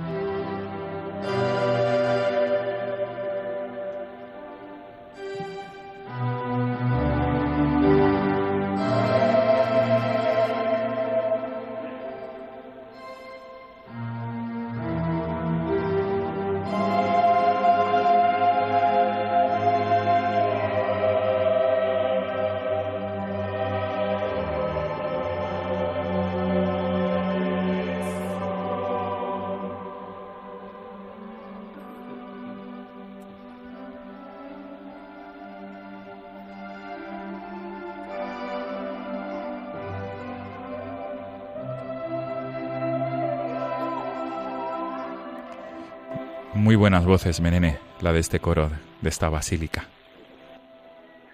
[46.62, 48.70] Muy buenas voces, Menene, la de este coro,
[49.02, 49.88] de esta basílica.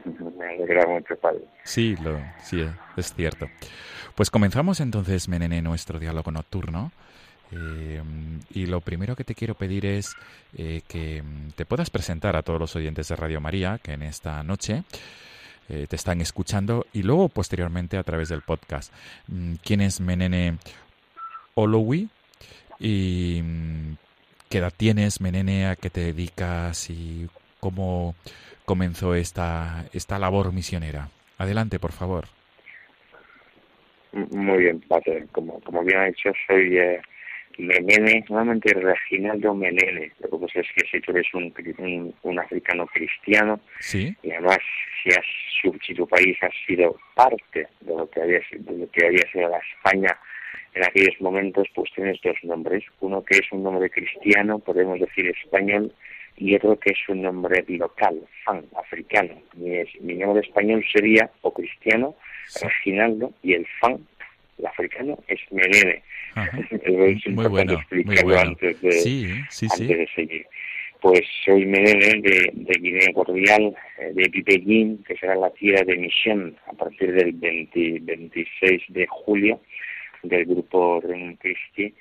[0.05, 1.41] Me alegra mucho, padre.
[1.65, 3.47] Sí, lo, sí, es cierto.
[4.15, 6.93] Pues comenzamos entonces, Menene, nuestro diálogo nocturno.
[7.51, 8.01] Eh,
[8.51, 10.15] y lo primero que te quiero pedir es
[10.55, 11.21] eh, que
[11.57, 14.83] te puedas presentar a todos los oyentes de Radio María que en esta noche
[15.67, 18.93] eh, te están escuchando y luego posteriormente a través del podcast.
[19.61, 20.57] ¿Quién es Menene
[21.53, 22.07] Olowi?
[22.79, 23.43] Y
[24.49, 25.67] ¿Qué edad tienes, Menene?
[25.67, 26.89] ¿A qué te dedicas?
[26.89, 27.27] ¿Y
[27.59, 28.15] cómo
[28.63, 31.09] comenzó esta, esta labor misionera?
[31.37, 32.25] Adelante, por favor.
[34.13, 35.25] Muy bien, padre.
[35.33, 37.01] Como, como bien ha dicho, soy eh,
[37.57, 40.13] Menene, nuevamente Reginaldo Menene.
[40.19, 44.15] Lo que pasa es que si tú eres un, un, un africano cristiano, ¿Sí?
[44.23, 44.59] y además
[45.03, 45.25] si, has,
[45.85, 49.49] si tu país ha sido parte de lo que había, de lo que había sido
[49.49, 50.17] la España
[50.77, 55.27] en aquellos momentos pues tienes dos nombres, uno que es un nombre cristiano, podemos decir
[55.27, 55.91] español,
[56.37, 59.41] y otro que es un nombre local, fan, africano.
[59.55, 62.65] Mi, mi nombre español sería o cristiano, sí.
[62.65, 63.97] Reginaldo, y el fan,
[64.59, 66.03] el africano, es Menene.
[66.85, 68.39] es muy bueno, muy bueno.
[68.39, 69.93] Antes de, sí, sí, antes sí.
[69.93, 70.45] de seguir.
[71.01, 73.75] Pues soy Menene de, de Guinea Ecuatorial,
[74.13, 79.59] de Pipellín, que será la tierra de misión a partir del 20, 26 de julio
[80.27, 81.93] del grupo Renan Christi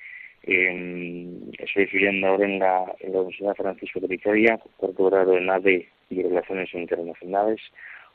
[0.47, 6.73] estoy estudiando ahora en la, Universidad Francisco de Vitoria, cuarto grado en ADE y Relaciones
[6.73, 7.59] Internacionales.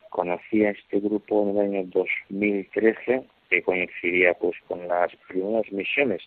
[0.09, 6.23] Conocí este grupo en el año 2013, que coincidía pues con las primeras misiones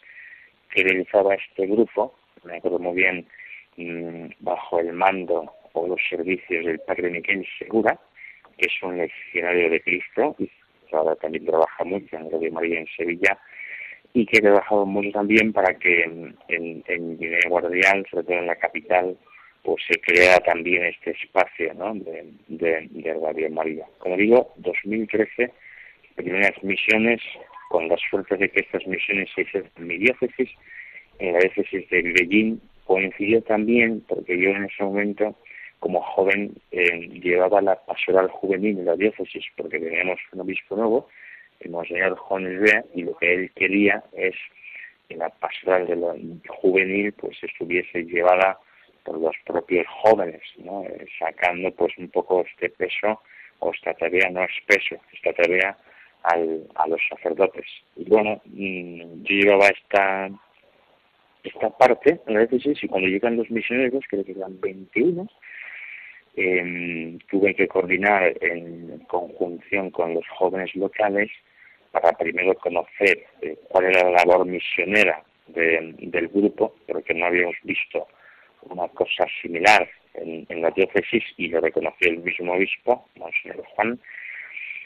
[0.72, 3.28] que realizaba este grupo, me acuerdo muy bien,
[3.78, 8.00] mm, bajo el mando o los servicios del Padre Miguel Segura,
[8.58, 10.50] que es un legionario de Cristo, y
[10.92, 13.38] ahora también trabaja mucho en Radio María en Sevilla,
[14.16, 16.36] y que he trabajado mucho también para que en,
[16.88, 19.18] en Guinea Guardián, sobre todo en la capital,
[19.62, 21.94] pues se crea también este espacio ¿no?
[21.96, 23.86] de, de, Radio María.
[23.98, 25.52] Como digo, 2013,
[26.16, 27.20] primeras misiones,
[27.70, 30.50] con la suerte de que estas misiones se hicieron en mi diócesis,
[31.20, 35.36] en la diócesis de Beijing, coincidió también porque yo en ese momento
[35.80, 41.10] como joven eh, llevaba la pastoral juvenil en la diócesis porque teníamos un obispo nuevo
[41.60, 44.36] el Monseñor Juan Elvea, y lo que él quería es
[45.08, 46.16] que la pastoral de la
[46.48, 48.60] juvenil pues estuviese llevada
[49.04, 50.84] por los propios jóvenes, ¿no?
[50.84, 53.22] Eh, sacando pues un poco este peso
[53.60, 55.78] o esta tarea, no es peso, esta tarea
[56.24, 57.66] al, a los sacerdotes.
[57.96, 60.30] Y bueno, mm, yo llevaba esta
[61.46, 65.28] esta parte la y cuando llegan los misioneros, creo que eran 21,
[66.36, 71.32] eh, tuve que coordinar en conjunción con los jóvenes locales
[71.92, 78.08] para primero conocer eh, cuál era la labor misionera del grupo, porque no habíamos visto
[78.64, 84.00] una cosa similar en, la diócesis y lo reconoció el mismo obispo, Monseñor Juan.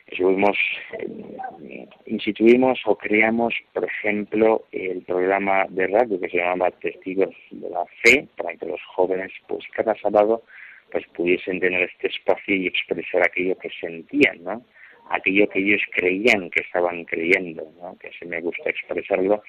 [0.08, 0.58] Estuvimos,
[0.98, 7.70] eh, instituimos o creamos, por ejemplo, el programa de radio que se llamaba Testigos de
[7.70, 10.44] la Fe, para que los jóvenes, pues cada sábado,
[10.92, 14.64] pues pudiesen tener este espacio y expresar aquello que sentían, ¿no?
[15.10, 17.98] aquello que ellos creían que estaban creyendo, ¿no?
[18.00, 19.44] que se me gusta expresarlo,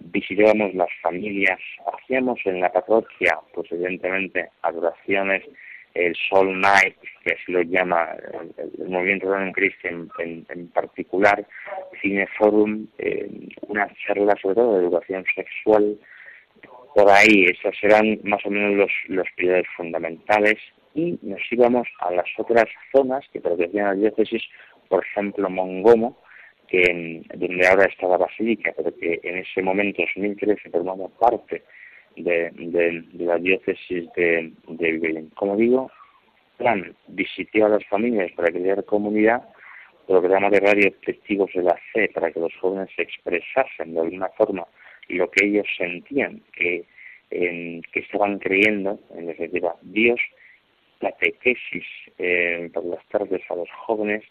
[0.00, 1.58] visitábamos las familias,
[1.92, 5.44] hacíamos en la parroquia, pues evidentemente, adoraciones,
[5.94, 8.08] el Soul Night, que así lo llama
[8.78, 11.44] el, movimiento de Christian en, en, particular,
[12.00, 13.28] Cineforum, eh,
[13.66, 15.98] una charla sobre todo de educación sexual,
[16.94, 20.58] por ahí, esos eran más o menos los, los pilares fundamentales
[20.94, 24.42] y nos íbamos a las otras zonas que pertenecían a la diócesis
[24.90, 26.18] por ejemplo, Mongomo,
[26.66, 31.62] que donde ahora está la basílica, pero que en ese momento, 2013, formaba parte
[32.16, 35.90] de, la diócesis de, de Como digo,
[36.58, 39.48] plan, visité a las familias para crear comunidad,
[40.08, 44.28] programa de radio Testigos de la Fe para que los jóvenes se expresasen de alguna
[44.30, 44.66] forma
[45.08, 46.84] lo que ellos sentían que
[47.94, 50.18] estaban creyendo, en definitiva, Dios,
[51.00, 51.14] la
[52.18, 54.22] eh, por las tardes a los jóvenes,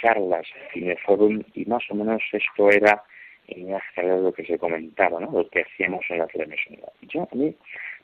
[0.00, 3.02] charlas, cineforum, y más o menos esto era
[3.48, 3.70] en
[4.22, 5.30] lo que se comentaba, ¿no?
[5.30, 6.80] lo que hacíamos en la televisión.
[7.02, 7.54] Yo, a mí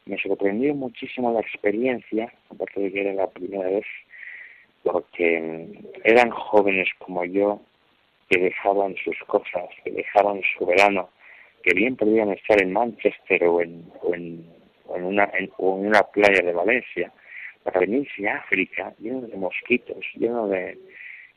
[0.07, 3.87] me sorprendió muchísimo la experiencia, aparte de que era la primera vez,
[4.83, 5.67] porque
[6.03, 7.61] eran jóvenes como yo
[8.29, 11.11] que dejaban sus cosas, que dejaban su verano,
[11.63, 16.43] que bien podían estar en Manchester o en, en, una, en, o en una playa
[16.43, 17.13] de Valencia,
[17.65, 20.79] para venirse a África lleno de mosquitos, lleno de,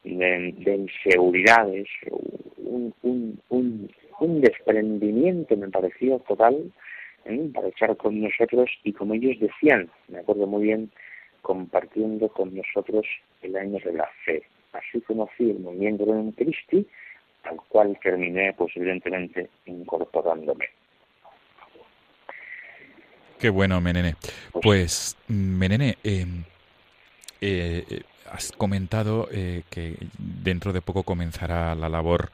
[0.04, 1.88] de, inseguridades,
[2.60, 6.72] un, desprendimiento me pareció total
[7.26, 7.50] ¿eh?
[7.54, 10.92] para echar con nosotros y como ellos decían, me acuerdo muy bien,
[11.42, 13.06] compartiendo con nosotros
[13.42, 14.44] el año de la fe.
[14.74, 16.86] Así conocí el movimiento de Cristi,
[17.44, 20.66] al cual terminé, pues evidentemente, incorporándome.
[23.40, 24.16] Qué bueno, Menene.
[24.52, 26.26] Pues, pues Menene, eh,
[27.42, 32.32] eh, has comentado eh, que dentro de poco comenzará la labor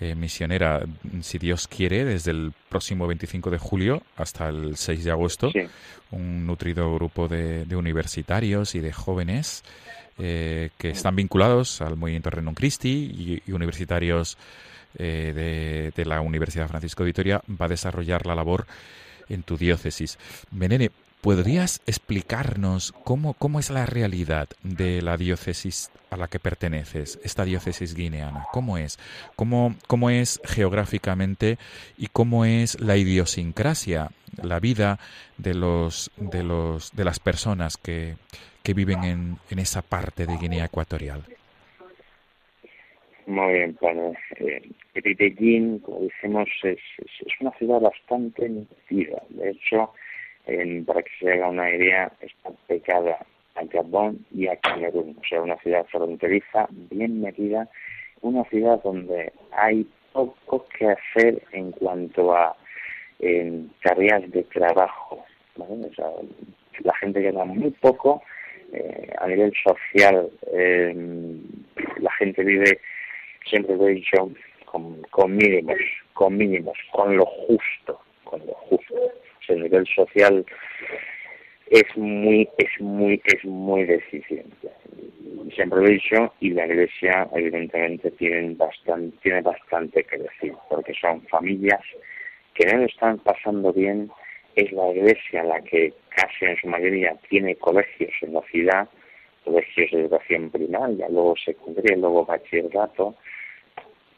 [0.00, 0.82] eh, misionera,
[1.22, 5.50] si Dios quiere, desde el próximo 25 de julio hasta el 6 de agosto,
[6.10, 9.64] un nutrido grupo de, universitarios y de jóvenes
[10.18, 14.36] eh, que están vinculados al movimiento Renum Christi y, universitarios
[14.98, 17.42] de, de, la Universidad Francisco de Vitoria.
[17.48, 18.66] Va a desarrollar la labor
[19.28, 20.18] en tu diócesis.
[20.50, 20.90] Menene,
[21.26, 27.44] ¿Podrías explicarnos cómo, cómo es la realidad de la diócesis a la que perteneces, esta
[27.44, 28.46] diócesis guineana?
[28.52, 28.96] ¿Cómo es?
[29.34, 31.58] ¿Cómo, cómo es geográficamente
[31.98, 35.00] y cómo es la idiosincrasia, la vida
[35.36, 38.16] de, los, de, los, de las personas que,
[38.62, 41.24] que viven en, en esa parte de Guinea Ecuatorial?
[43.26, 44.62] Muy bien, bueno, eh,
[45.84, 49.20] como decimos, es, es, una ciudad bastante nutrida.
[49.30, 49.92] De hecho,
[50.86, 53.18] para que se haga una idea, está pegada
[53.56, 57.68] a Gabón y a Camerún, o sea, una ciudad fronteriza bien metida,
[58.20, 62.56] una ciudad donde hay poco que hacer en cuanto a
[63.18, 65.24] en tareas de trabajo.
[65.56, 68.22] la gente gana muy poco,
[68.72, 71.40] eh, a nivel social em,
[71.98, 72.80] la gente vive,
[73.48, 74.30] siempre lo he dicho,
[74.64, 75.78] con, con mínimos,
[76.12, 78.94] con mínimos, con lo justo, con lo justo.
[79.48, 80.44] a nivel social
[81.70, 84.68] es muy, es muy, es muy deficiente.
[85.54, 90.94] Siempre lo he dicho, y la iglesia evidentemente tiene bastante, tiene bastante que decir, porque
[91.00, 91.80] son familias
[92.54, 94.10] que no están pasando bien,
[94.54, 98.88] es la iglesia la que casi en su mayoría tiene colegios en la ciudad,
[99.46, 103.14] colegios de educación primaria, luego secundaria, luego bachillerato.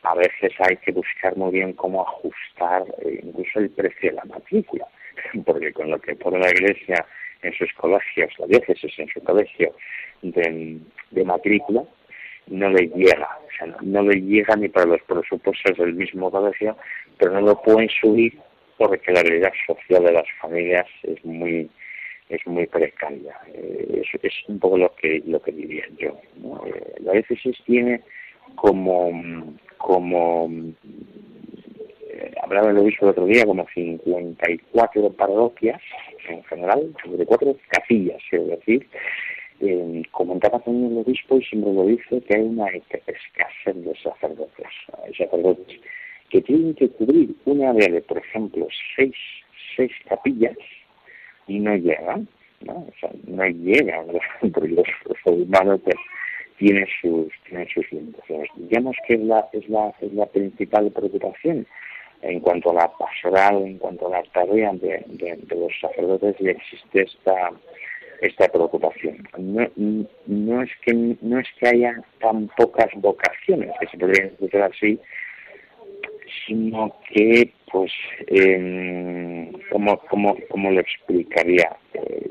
[0.03, 4.25] A veces hay que buscar muy bien cómo ajustar eh, incluso el precio de la
[4.25, 4.87] matrícula,
[5.45, 7.05] porque con lo que pone la iglesia
[7.43, 9.75] en sus colegios, la diócesis en su colegio
[10.23, 11.85] de, matrícula,
[12.47, 16.77] no le llega, o sea, no, le llega ni para los presupuestos del mismo colegio,
[17.19, 18.39] pero no lo pueden subir
[18.79, 21.71] porque la realidad social de las familias es muy
[22.29, 23.39] es muy precaria.
[23.53, 26.19] Eh, es, un poco lo que lo que diría yo.
[26.67, 28.01] Eh, la diócesis tiene
[28.55, 30.51] como como
[32.09, 35.81] eh, hablaba el obispo el otro día, como 54 parroquias
[36.29, 38.87] en general, 54 capillas, quiero decir.
[40.13, 44.67] Comentaba también el obispo y siempre lo dice que hay una escasez de sacerdotes.
[45.17, 45.81] Sacerdotes
[46.31, 49.15] que tienen que cubrir una área de, por ejemplo, seis,
[49.75, 50.57] seis capillas
[51.49, 52.29] y no llegan,
[52.61, 52.75] ¿no?
[52.75, 54.07] O sea, no llegan,
[54.53, 55.97] porque los, los pues,
[56.59, 58.49] tienen sus, tienen sus limitaciones.
[58.57, 61.67] Digamos que es la, es la, es la principal preocupación
[62.23, 66.49] en cuanto a la pastoral, en cuanto a la tarea de, de, los sacerdotes, y
[66.49, 67.53] existe esta
[68.21, 69.29] esta preocupación.
[69.39, 69.69] No,
[70.27, 74.99] no es que no es que haya tan pocas vocaciones, que se podrían decir así,
[76.47, 77.93] sino que, pues,
[78.27, 82.31] eh, como, como, como lo explicaría, eh,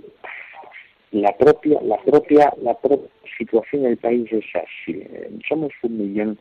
[1.12, 5.04] la propia, la propia, la propia situación del país es así.
[5.48, 6.40] Somos un millón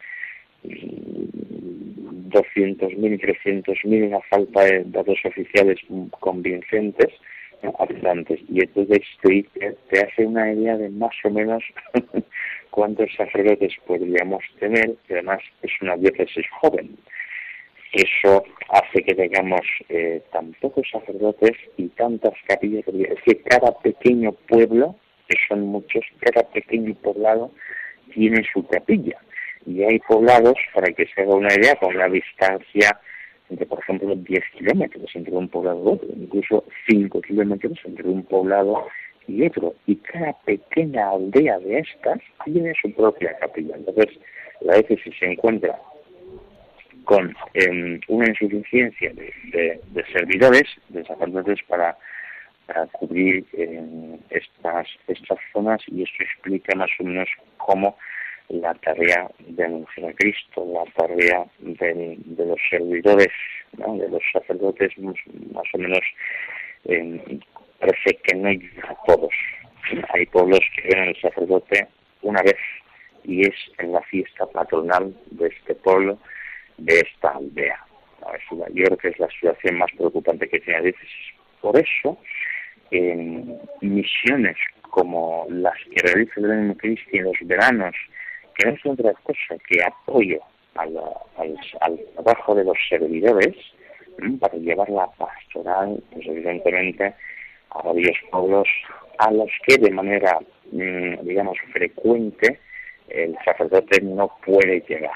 [2.28, 5.78] doscientos mil, trescientos mil a falta de datos oficiales
[6.20, 7.12] convincentes
[7.78, 9.46] habitantes y entonces te,
[9.90, 11.62] te hace una idea de más o menos
[12.70, 16.96] cuántos sacerdotes podríamos tener y además es una diócesis joven
[17.92, 24.32] eso hace que tengamos eh, tan pocos sacerdotes y tantas capillas es que cada pequeño
[24.48, 24.96] pueblo
[25.28, 27.50] que son muchos cada pequeño poblado
[28.12, 29.18] tiene su capilla
[29.66, 33.00] y hay poblados, para que se haga una idea, con una distancia
[33.48, 38.22] de, por ejemplo, 10 kilómetros entre un poblado y otro, incluso 5 kilómetros entre un
[38.24, 38.86] poblado
[39.26, 39.74] y otro.
[39.86, 43.74] Y cada pequeña aldea de estas tiene su propia capilla.
[43.76, 44.18] Entonces,
[44.60, 45.78] la si se encuentra
[47.06, 49.80] con em, una insuficiencia de,
[50.12, 51.96] servidores, de sacerdotes para,
[52.92, 57.28] cubrir em, estas, estas zonas y esto explica más o menos
[57.58, 57.96] cómo
[58.48, 63.32] la tarea de anunciar Cristo, la tarea de, los servidores,
[63.72, 66.02] de los sacerdotes, más o menos
[66.86, 67.38] eh,
[67.78, 69.32] parece que no hay a todos.
[70.12, 71.86] Hay pueblos que ven al sacerdote
[72.22, 72.58] una vez
[73.22, 76.18] y es en la fiesta patronal de este pueblo,
[76.78, 77.78] de esta aldea.
[78.72, 80.94] Yo creo que es la situación más preocupante que tiene.
[81.60, 82.18] Por eso,
[83.80, 84.56] misiones
[84.90, 87.94] como las que realiza el Cristo en los veranos,
[88.54, 90.40] que no es otra cosa que apoyo
[90.74, 90.96] al,
[91.80, 93.54] al, trabajo de los servidores
[94.40, 97.14] para llevar la pastoral, pues evidentemente,
[97.70, 98.68] a varios pueblos
[99.18, 100.38] a los que de manera,
[100.72, 102.58] mm, digamos, frecuente
[103.08, 105.12] el sacerdote no puede llegar.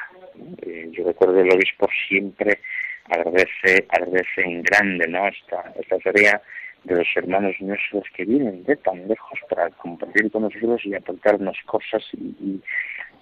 [0.62, 2.60] Eh, yo recuerdo el obispo siempre
[3.08, 5.26] agradece, agradece en grande ¿no?
[5.28, 6.40] esta, esta tarea
[6.84, 11.56] de los hermanos nuestros que vienen de tan lejos para compartir con nosotros y aportarnos
[11.66, 12.60] cosas y,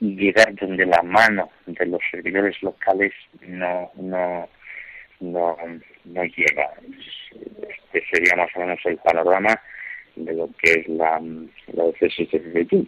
[0.01, 4.49] llegar donde la mano de los servidores locales no, no,
[5.19, 5.57] no,
[6.05, 6.73] no llega.
[7.69, 9.61] Este sería más o menos el panorama
[10.14, 11.21] de lo que es la,
[11.73, 12.87] la diócesis de Beijing.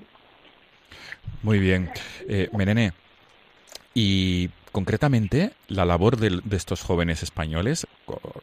[1.43, 1.91] Muy bien.
[2.29, 2.49] Eh,
[3.95, 7.87] y concretamente la labor de, estos jóvenes españoles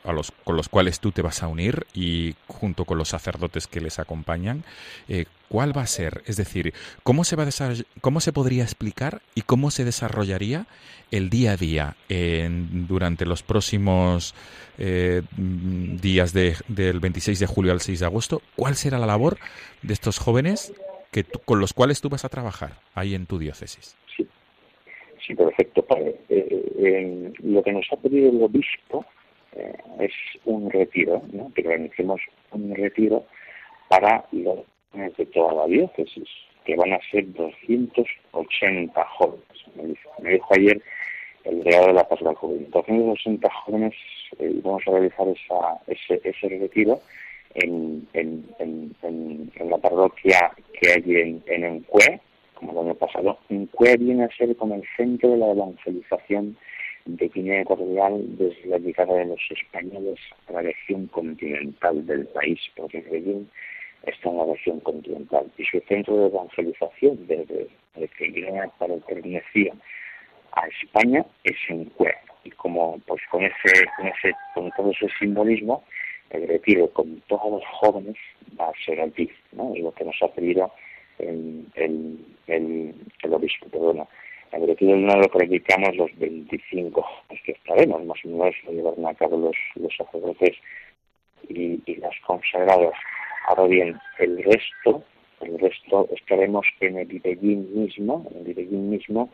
[0.04, 3.68] a los, con los cuales tú te vas a unir y junto con los sacerdotes
[3.68, 4.64] que les acompañan,
[5.08, 6.24] eh, ¿cuál va a ser?
[6.26, 6.74] Es decir,
[7.04, 10.68] ¿cómo se, va a ¿cómo se podría explicar y cómo se desarrollaría
[11.12, 14.36] el día a día en, durante los próximos
[14.78, 18.42] eh, días del 26 de julio al 6 de agosto?
[18.58, 19.38] ¿Cuál será la labor
[19.82, 20.74] de estos jóvenes
[21.12, 23.96] que con los cuales tú vas a trabajar ahí en tu diócesis?
[25.28, 25.86] Sí, perfecto.
[25.98, 29.06] Eh, eh, lo que nos ha pedido el obispo
[29.54, 30.14] eh, es
[30.46, 31.52] un retiro, ¿no?
[31.54, 32.22] que organicemos
[32.52, 33.26] un retiro
[33.90, 34.60] para los
[34.94, 36.28] de toda la diócesis,
[36.66, 39.44] que van a ser 280 jóvenes.
[40.22, 40.82] Me dijo, ayer
[41.44, 42.72] el delegado de la Paz de la Juventud.
[42.72, 43.94] 280 jóvenes
[44.40, 47.00] eh, vamos a realizar esa, ese, ese retiro
[47.54, 52.20] en, en, en, en, la parroquia que hay en, en Encue,
[52.58, 53.38] como el año pasado.
[53.50, 56.58] Encue viene a ser como el centro de la evangelización
[57.06, 62.60] de Guinea Ecuatorial desde la llegada de los españoles a la región continental del país,
[62.76, 63.50] porque Medellín
[64.04, 67.68] está en la región continental y su centro de evangelización desde,
[68.18, 69.74] que Guinea pertenecía
[70.54, 75.08] a España es en Cue y como pues con ese con ese con todo ese
[75.20, 75.84] simbolismo
[76.30, 78.16] el retiro con todos los jóvenes
[78.60, 79.76] va a ser allí ¿no?
[79.76, 80.72] y lo que nos ha pedido
[81.20, 84.08] el, el, el, el obispo perdona.
[84.52, 89.06] El retiro no lo predicamos los 25 jóvenes que estaremos más o menos lo llevarán
[89.06, 90.56] a cabo los, los sacerdotes
[91.50, 92.94] y, y las consagradas
[93.48, 95.06] Ahora bien, el resto,
[95.40, 99.30] el resto estaremos en el Ibellín mismo, en el Ibellín mismo,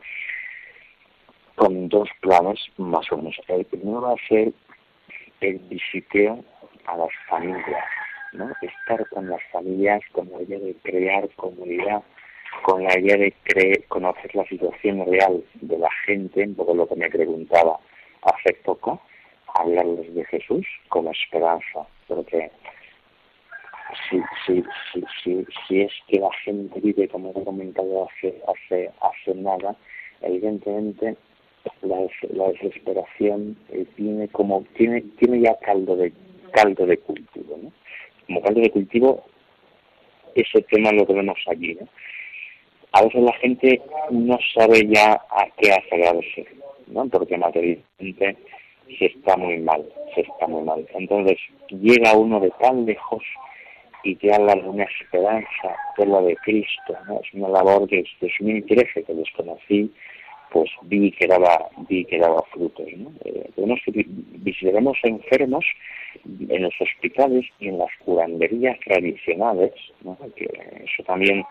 [1.55, 3.35] con dos planes más o menos.
[3.47, 4.53] El primero va a ser
[5.41, 6.45] el visiteo
[6.85, 7.83] a las familias,
[8.33, 8.51] ¿no?
[8.61, 12.03] estar con las familias con la idea de crear comunidad,
[12.63, 16.87] con la idea de creer, conocer la situación real de la gente, un poco lo
[16.87, 17.79] que me preguntaba
[18.21, 19.01] hace poco,
[19.53, 22.51] hablarles de Jesús como esperanza, porque
[24.09, 28.91] si, si, si, si, si es que la gente vive, como he comentado hace, hace,
[29.01, 29.75] hace nada,
[30.21, 31.15] evidentemente
[31.81, 36.11] la, la desesperación eh, tiene como tiene tiene ya caldo de
[36.51, 37.71] caldo de cultivo ¿no?
[38.25, 39.23] Como caldo de cultivo
[40.35, 41.77] ese tema lo tenemos allí
[42.91, 46.45] a veces la gente no sabe ya a qué aferrarse
[46.87, 47.07] ¿no?
[47.09, 48.37] porque materialmente
[48.97, 49.83] se está muy mal
[50.15, 51.37] se está muy mal entonces
[51.69, 53.23] llega uno de tan lejos
[54.03, 56.95] y te habla de una esperanza que es la de Cristo.
[57.07, 57.19] ¿no?
[57.21, 59.91] Es una labor que desde 2013 que desconocí,
[60.53, 62.85] pues vi que daba, vi que daba frutos.
[62.95, 63.11] ¿no?
[63.25, 63.49] Eh,
[64.43, 65.65] visitaremos enfermos
[66.23, 69.73] en los hospitales y en las curanderías tradicionales,
[70.03, 70.17] ¿no?
[70.35, 70.45] que
[70.85, 71.43] eso también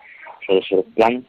[0.46, 1.26] suele ser plan,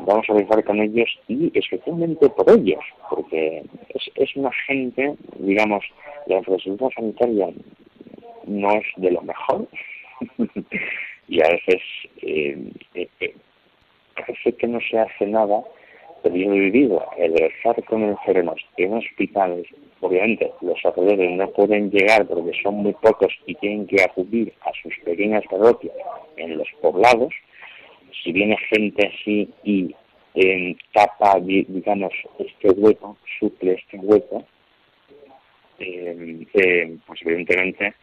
[0.00, 5.84] vamos a rezar con ellos y especialmente por ellos, porque es, es una gente, digamos,
[6.26, 7.48] la infraestructura sanitaria
[8.46, 9.66] no es de lo mejor,
[11.28, 11.82] y a veces
[12.22, 13.34] eh, eh, eh,
[14.14, 15.62] parece que no se hace nada,
[16.28, 19.66] he vivido el rezar con enfermos en hospitales.
[20.00, 24.70] Obviamente los sacerdotes no pueden llegar porque son muy pocos y tienen que acudir a
[24.82, 25.94] sus pequeñas parroquias
[26.36, 27.32] en los poblados.
[28.22, 29.94] Si viene gente así y
[30.34, 34.44] eh, tapa, digamos, este hueco, suple este hueco,
[35.78, 37.94] eh, pues evidentemente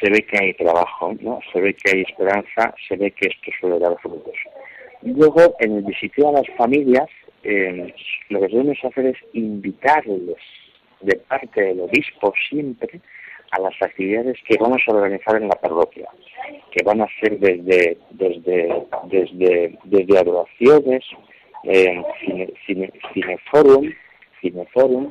[0.00, 1.40] se ve que hay trabajo, ¿no?
[1.52, 4.34] se ve que hay esperanza, se ve que esto suele dar frutos.
[5.02, 7.08] Luego, en el visiteo a las familias,
[7.44, 7.94] eh,
[8.30, 10.36] lo que debemos hacer es invitarles
[11.00, 13.00] de parte del obispo siempre
[13.50, 16.08] a las actividades que vamos a organizar en la parroquia,
[16.72, 21.04] que van a ser desde desde desde desde adoraciones,
[21.64, 23.90] eh, cine, cine, cineforum,
[24.40, 25.10] cineforum,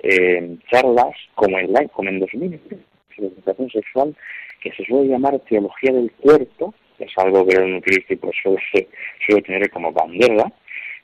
[0.00, 2.76] eh, charlas como en como en 2020
[3.18, 4.16] de educación sexual
[4.60, 8.88] que se suele llamar teología del cuerpo, es algo que el crístico suele,
[9.24, 10.52] suele tener como bandera,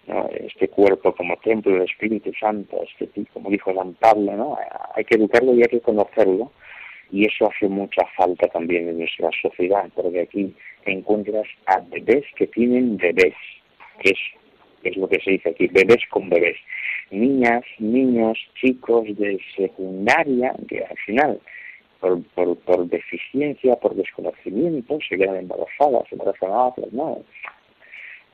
[0.07, 0.29] ¿no?
[0.31, 4.59] este cuerpo como templo del Espíritu Santo, este como dijo San Pablo, ¿no?
[4.95, 6.53] hay que educarlo y hay que conocerlo,
[7.11, 10.55] y eso hace mucha falta también en nuestra sociedad, porque aquí
[10.87, 13.35] encuentras a bebés que tienen bebés,
[14.01, 14.19] que es,
[14.83, 16.57] es lo que se dice aquí, bebés con bebés,
[17.11, 21.41] niñas, niños, chicos de secundaria, que al final
[22.03, 27.23] por, por, por deficiencia, por desconocimiento, se quedan embarazadas, embarazadas, ¿no?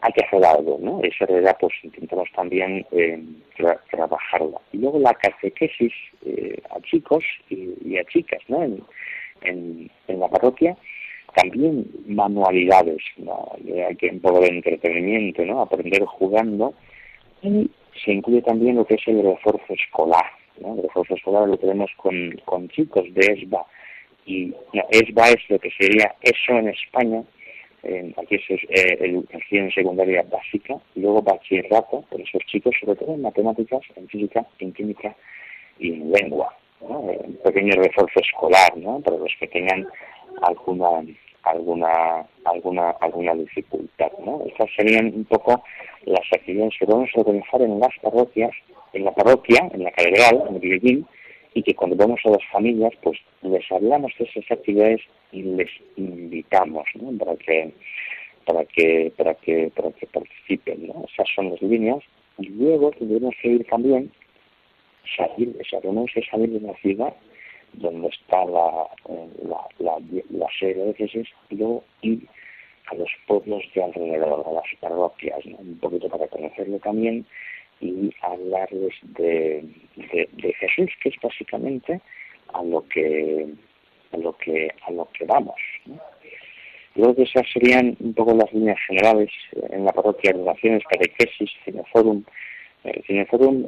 [0.00, 1.00] Hay que hacer algo, ¿no?
[1.02, 3.22] Esa realidad pues intentamos también eh,
[3.56, 4.58] tra trabajarla.
[4.72, 5.92] Y luego la catequesis
[6.24, 8.62] eh, a chicos y, y, a chicas, ¿no?
[8.62, 8.82] En,
[9.42, 10.74] en, en la parroquia,
[11.34, 13.52] también manualidades, ¿no?
[13.86, 15.60] Hay que un poco de entretenimiento, ¿no?
[15.60, 16.72] Aprender jugando
[17.42, 17.70] y
[18.02, 20.24] se incluye también lo que es el refuerzo escolar,
[20.60, 20.74] ¿no?
[20.74, 23.66] El refuerzo escolar lo tenemos con, con chicos de ESBA
[24.26, 27.22] y no, ESBA es lo que sería eso en España,
[27.82, 33.14] eh, aquí es eh, educación secundaria básica, y luego bachillerato, por esos chicos, sobre todo
[33.14, 35.16] en matemáticas, en física, en química
[35.78, 36.54] y en lengua.
[36.80, 39.00] Un pequeño refuerzo escolar, ¿no?
[39.00, 39.88] Para los que tengan
[40.42, 41.02] alguna
[41.44, 44.42] alguna alguna alguna dificultad ¿no?
[44.46, 45.62] estas serían un poco
[46.04, 48.50] las actividades que a organizar en las parroquias
[48.92, 51.06] en la parroquia en la catedral en Medellín
[51.54, 55.00] y que cuando vamos a las familias, pues les hablamos de esas actividades
[55.32, 57.16] y les invitamos, ¿no?
[57.18, 57.72] Para que
[58.44, 61.04] para que para que para que participen, ¿no?
[61.12, 61.98] Esas son las líneas
[62.38, 64.10] y luego tendremos que ir también
[65.16, 67.14] salir, tenemos que salir de la ciudad
[67.74, 68.88] donde está la,
[69.42, 69.98] la, la,
[70.30, 72.26] la sede de y luego ir
[72.90, 75.58] a los pueblos de alrededor, a las parroquias, ¿no?
[75.58, 77.26] un poquito para conocerlo también
[77.80, 79.64] y hablarles de,
[79.96, 82.00] de, Jesús, que es básicamente
[82.52, 83.46] a lo que
[84.12, 85.56] a lo que a lo que vamos.
[85.86, 85.98] ¿no?
[86.94, 89.30] Creo que esas serían un poco las líneas generales
[89.70, 92.24] en la parroquia de Relaciones, Catequesis, Cineforum.
[92.82, 93.66] El Cineforum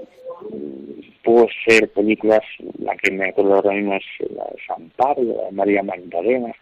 [0.50, 2.42] mm, puede ser películas,
[2.78, 6.52] la que me acuerdo ahora mismo es la de San Pablo, la de María Magdalena,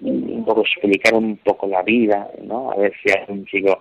[0.00, 2.70] un poco explicar un poco la vida, ¿no?
[2.70, 3.78] A ver si a un chico eh,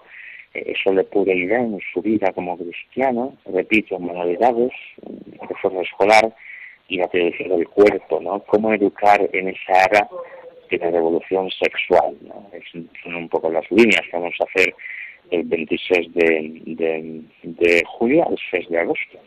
[0.53, 4.71] eso le ayudar en su vida como cristiano, repito, manualidades,
[5.47, 6.35] reforma escolar
[6.87, 8.39] y la teología del cuerpo, ¿no?
[8.43, 10.09] Cómo educar en esa área
[10.69, 12.49] de la revolución sexual, ¿no?
[13.03, 14.73] Son un poco las líneas que vamos a hacer
[15.31, 19.19] el 26 de, de, de julio al 6 de agosto.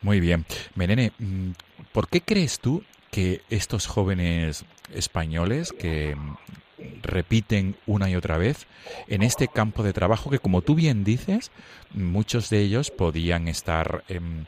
[0.00, 0.44] Muy bien.
[0.74, 1.50] Menene, mm,
[1.92, 4.64] ¿por qué crees tú que estos jóvenes
[4.94, 6.14] españoles que
[7.02, 8.66] repiten una y otra vez
[9.08, 11.50] en este campo de trabajo que, como tú bien dices,
[11.92, 14.44] muchos de ellos podían estar em,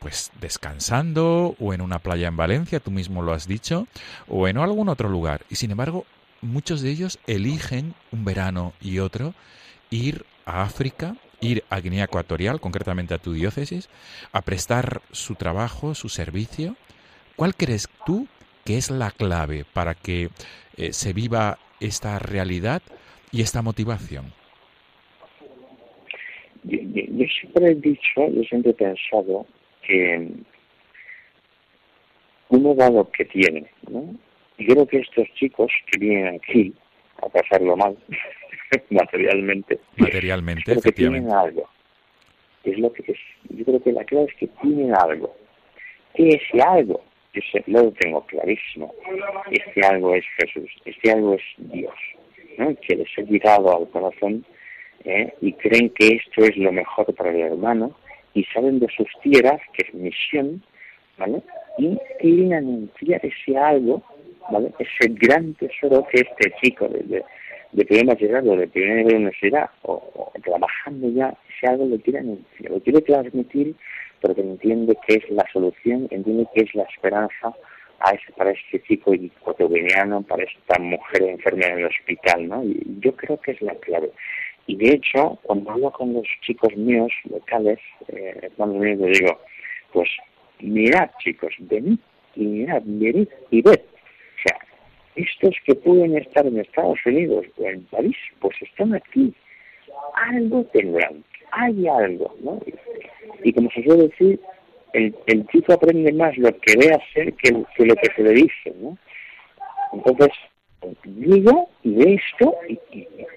[0.00, 3.86] pues descansando o en una playa en Valencia, tú mismo lo has dicho,
[4.28, 5.42] o en algún otro lugar.
[5.48, 6.04] Y sin embargo,
[6.40, 9.34] muchos de ellos eligen un verano y otro
[9.90, 13.88] ir a África, ir a Guinea Ecuatorial, concretamente a tu diócesis,
[14.32, 16.76] a prestar su trabajo, su servicio
[17.38, 18.26] ¿Cuál crees tú
[18.64, 20.30] que es la clave para que
[20.76, 22.82] eh, se viva esta realidad
[23.32, 24.32] y esta motivación?
[26.64, 26.78] Yo,
[27.40, 29.46] siempre he dicho, yo siempre he pensado
[29.82, 30.28] que
[32.50, 34.14] uno dado que tiene, ¿no?
[34.58, 36.74] Y creo que estos chicos que vienen aquí
[37.22, 37.96] a pasarlo mal,
[38.90, 41.68] materialmente, materialmente, que tienen algo.
[42.64, 43.18] Es lo que es.
[43.50, 45.34] Yo creo que la clave es que tienen algo.
[46.14, 47.02] ¿Qué es ese algo?
[47.34, 48.94] Yo lo tengo clarísimo.
[49.50, 51.94] Este algo es Jesús, este algo es Dios,
[52.56, 52.74] ¿no?
[52.80, 54.44] que les ha llegado al corazón
[55.04, 55.32] ¿eh?
[55.40, 57.94] y creen que esto es lo mejor para el hermano
[58.34, 60.62] y saben de sus tierras, que es misión,
[61.16, 61.42] ¿vale?
[61.78, 64.02] Y quieren anunciar ese algo,
[64.50, 64.72] ¿vale?
[64.78, 67.24] Ese gran tesoro que este chico de,
[67.72, 72.70] de, primer bachillerato, de primera universidad, o, o, trabajando ya, ese algo lo quiere anunciar,
[72.70, 73.74] lo quiere transmitir
[74.20, 77.54] porque entiende que es la solución, entiende que es la esperanza
[78.00, 82.64] a ese, para este chico ecuatoriano, para esta mujer enferma en el hospital, ¿no?
[82.64, 84.10] Y yo creo que es la clave.
[84.66, 89.40] Y de hecho, cuando hablo con los chicos míos locales, eh, cuando les digo,
[89.92, 90.08] pues
[90.60, 91.98] mirad chicos, venid
[92.36, 93.80] y mirad, venid y ved.
[93.80, 94.58] O sea,
[95.16, 99.34] estos que pueden estar en Estados Unidos o en París, pues están aquí.
[100.14, 102.60] Algo tendrán, hay algo, ¿no?
[103.42, 104.40] Y como se suele decir,
[104.92, 108.30] el, el chico aprende más lo que ve hacer que, que lo que se le
[108.30, 108.96] dice, ¿no?
[109.92, 110.30] Entonces,
[111.04, 112.78] digo y ve esto y,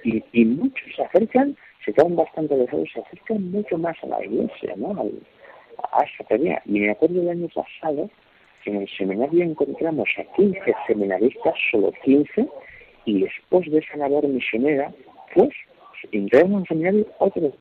[0.04, 1.56] y, y, muchos se acercan,
[1.86, 4.96] se quedan bastante lejados, se acercan mucho más a la iglesia, ¿no?
[5.94, 6.62] a esa tarea.
[6.66, 8.10] Y me acuerdo del año pasado
[8.64, 12.48] que en el seminario encontramos a 15 seminaristas, solo 15,
[13.06, 14.92] y después de esa labor misionera,
[15.34, 15.50] pues,
[16.12, 17.54] entraron en el seminario otros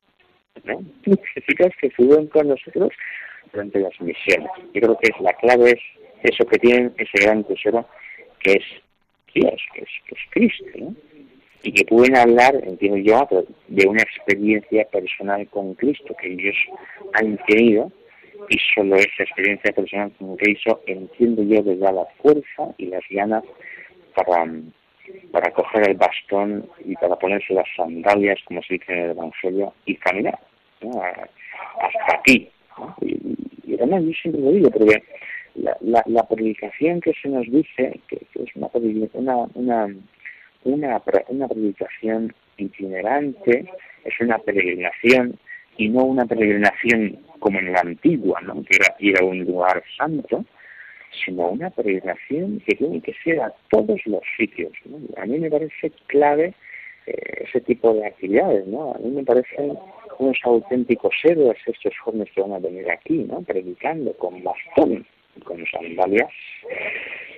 [0.64, 0.82] ¿no?
[1.46, 2.90] chicas que suben con nosotros
[3.52, 4.50] durante las misiones.
[4.74, 5.80] Yo creo que es la clave es
[6.22, 7.86] eso que tienen, ese gran tesoro
[8.40, 8.64] que es
[9.34, 10.94] Dios, que es, Cristo,
[11.62, 13.28] y que pueden hablar, entiendo yo,
[13.68, 16.56] de una experiencia personal con Cristo que ellos
[17.14, 17.92] han tenido
[18.48, 23.02] y solo esa experiencia personal con Cristo, entiendo yo, les da la fuerza y las
[23.10, 23.44] ganas
[24.14, 24.50] para,
[25.32, 29.72] para coger el bastón y para ponerse las sandalias, como se dice en el Evangelio,
[29.86, 30.38] y caminar
[31.80, 32.48] hasta aquí.
[33.02, 35.02] Y, además yo siempre lo digo, porque
[35.54, 38.68] la, la, la predicación que se nos dice, que, es una,
[39.14, 39.86] una, una,
[40.64, 43.66] una, una predicación itinerante,
[44.04, 45.38] es una peregrinación
[45.76, 48.62] y no una peregrinación como en la antigua, ¿no?
[48.64, 50.44] que era ir a un lugar santo,
[51.24, 54.72] sino una peregrinación que tiene que ser a todos los sitios.
[55.16, 56.54] A mí me parece clave
[57.06, 58.94] eh, ese tipo de actividades, ¿no?
[58.94, 59.76] A mí me parecen
[60.18, 63.42] unos auténticos héroes estos jóvenes que van a venir aquí, ¿no?
[63.42, 65.06] Predicando con bastón,
[65.44, 66.30] con sandalias,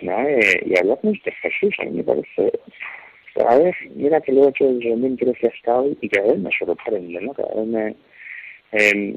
[0.03, 0.29] ¿no?
[0.29, 2.53] Eh, y hablamos de Jesús, a mí me parece...
[3.35, 6.51] Cada vez, mira que lo he hecho desde 2013 hasta hoy y cada vez me
[6.51, 7.33] sorprende, ¿no?
[7.33, 7.97] Cada vez me...
[8.73, 9.15] Eh,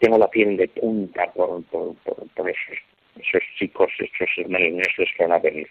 [0.00, 2.72] tengo la piel de punta por, por, por, por eso
[3.20, 5.68] esos chicos, esos meneneses que van a venir.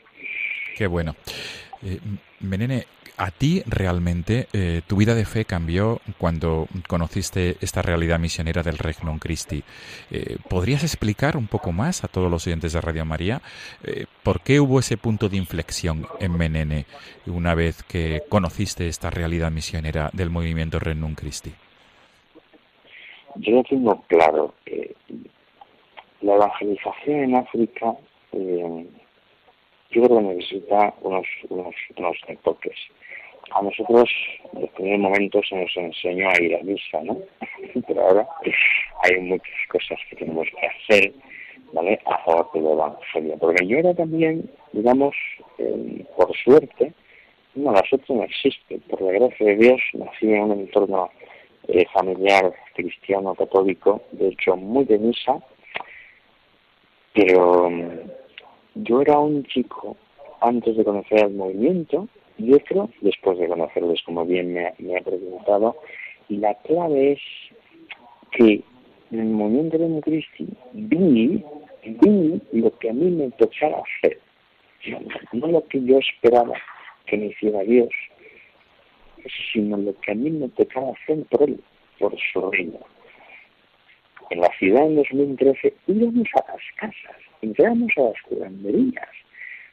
[0.76, 1.16] Qué bueno.
[1.84, 2.00] Eh,
[2.40, 2.86] Menene,
[3.18, 8.78] a ti realmente eh, tu vida de fe cambió cuando conociste esta realidad misionera del
[8.78, 9.64] Regnum Christi.
[10.12, 13.42] Eh, ¿Podrías explicar un poco más a todos los oyentes de Radio María
[13.84, 16.86] eh, por qué hubo ese punto de inflexión en Menene
[17.26, 21.52] una vez que conociste esta realidad misionera del movimiento Regnum Christi?
[23.38, 24.54] Yo lo tengo claro.
[26.22, 27.96] La evangelización en África
[29.90, 32.76] yo creo que necesita unos, unos, unos toques
[33.52, 34.10] a nosotros
[34.54, 37.18] en los primeros momentos se nos enseñó a ir a misa, ¿no?
[37.88, 38.28] Pero ahora
[39.04, 41.14] hay muchas cosas que tenemos que hacer,
[41.74, 42.00] ¿vale?
[42.06, 43.38] A favor del Evangelio.
[43.40, 45.16] Porque yo era también, digamos,
[45.60, 46.94] eh, por suerte,
[47.56, 48.80] no, la suerte no existe.
[48.90, 51.10] Por la gracia de Dios nací en un entorno
[51.70, 55.40] eh, familiar cristiano católico, de hecho muy de misa,
[57.18, 57.90] pero mm,
[58.76, 59.98] yo era un chico
[60.40, 62.08] antes de conocer el movimiento
[62.38, 65.76] y otro después de conocerlos, como bien me, ha preguntado.
[66.30, 67.20] Y la clave es
[68.32, 68.62] que
[69.12, 71.44] en el movimiento de Cristi vi,
[71.84, 74.20] vi lo que a mí me tocaba hacer,
[75.34, 76.54] no lo que yo esperaba
[77.08, 77.90] que me hiciera Dios,
[79.52, 81.60] sino lo que a mí me tocaba hacer por él,
[81.98, 82.80] por su reino.
[84.30, 89.10] En la ciudad en 2013 íbamos a las casas, entramos a las curanderías,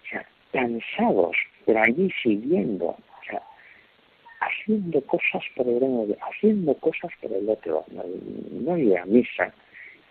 [0.05, 1.37] o sea, cansados,
[1.67, 3.43] pero allí siguiendo, o sea,
[4.41, 7.85] haciendo cosas por el uno, haciendo cosas por el otro.
[7.91, 8.05] No,
[8.53, 9.53] no ir a misa,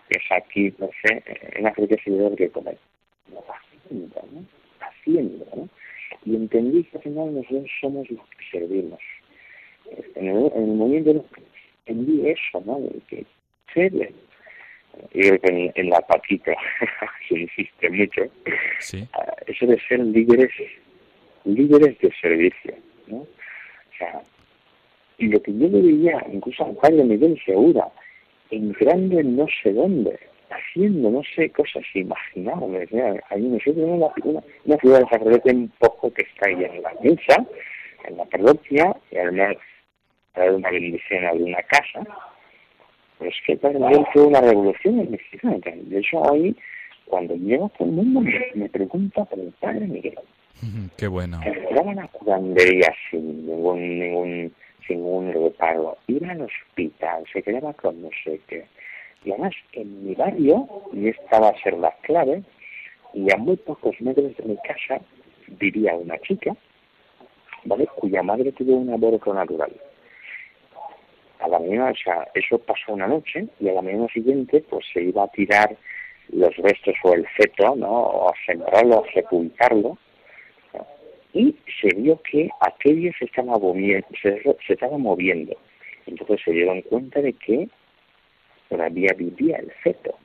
[0.10, 1.24] que es aquí, no sé,
[1.54, 2.78] en África se debe que comer.
[3.32, 4.46] No, haciendo, ¿no?
[4.80, 5.70] Haciendo, ¿no?
[6.26, 9.00] Y entendí que al final nosotros somos los que servimos.
[10.16, 11.26] En el, en el momento
[11.86, 12.80] entendí eso, ¿no?
[13.08, 13.26] Que
[13.74, 13.92] ser
[15.14, 16.54] y en, en la patita
[17.28, 18.24] se insiste mucho,
[18.80, 19.08] ¿Sí?
[19.14, 20.52] Ah, eso de ser líderes
[21.46, 22.74] líderes de servicio,
[23.08, 23.18] ¿no?
[23.18, 23.28] O
[23.98, 24.22] sea,
[25.18, 27.88] y lo que yo le veía, incluso al padre Miguel Segura,
[28.50, 30.20] entrando en no sé dónde,
[30.50, 32.90] haciendo no sé cosas imaginables.
[33.30, 36.94] Hay nosotros una, una, una ciudad de sacerdote un poco que está ahí en la
[37.02, 37.46] misa,
[38.06, 39.56] en la parroquia, y además
[40.36, 42.02] dar una bendición a una casa.
[43.26, 45.58] Es que Miguel fue una revolución en Mexicana.
[45.64, 46.56] De hecho, hoy,
[47.06, 50.20] cuando llego todo el mundo me, me pregunta por el padre Miguel.
[50.98, 51.40] Qué bueno.
[51.44, 54.54] Era una curandería sin ningún, ningún,
[54.88, 55.98] sin ningún repago.
[56.08, 58.66] Ir al hospital, se quedaba con no sé qué.
[59.26, 62.44] Y además, en mi barrio, y esta va a ser la clave,
[63.14, 65.02] y a muy pocos metros de mi casa
[65.60, 66.56] vivía una chica,
[67.66, 67.88] ¿vale?
[67.96, 69.72] Cuya madre tuvo un aborto natural.
[71.44, 74.86] A la mañana, o sea, eso pasó una noche, y a la mañana siguiente, pues
[74.94, 75.76] se iba a tirar
[76.30, 77.92] los restos o el feto, ¿no?
[77.92, 79.98] O a sembrarlo, a sepultarlo,
[81.34, 85.54] y se vio que aquello se estaba moviendo, se, estaba moviendo.
[86.06, 87.68] Entonces se dieron cuenta de que
[88.70, 90.16] todavía vivía el feto.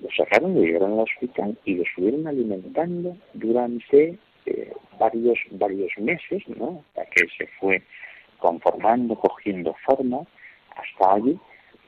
[0.00, 6.46] Lo sacaron, lo llevaron al hospital y lo estuvieron alimentando durante eh, varios, varios meses,
[6.46, 6.84] ¿no?
[6.94, 7.82] Hasta que se fue
[8.38, 10.20] conformando, cogiendo forma,
[10.76, 11.38] hasta allí.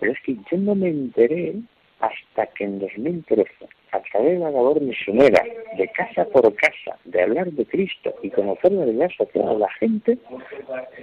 [0.00, 1.56] Pero es que yo no me enteré
[2.00, 5.42] hasta que en 2013 a través de la labor misionera,
[5.76, 9.72] de casa por casa, de hablar de Cristo y conocer la realidad social de la
[9.72, 10.18] gente,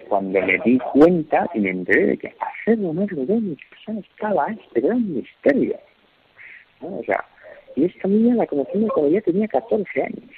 [0.07, 4.81] cuando me di cuenta y me enteré de que hacer honor de casa estaba este
[4.81, 5.77] gran misterio.
[6.81, 7.25] O sea,
[7.75, 10.31] y esta niña la conocí cuando ya tenía 14 años.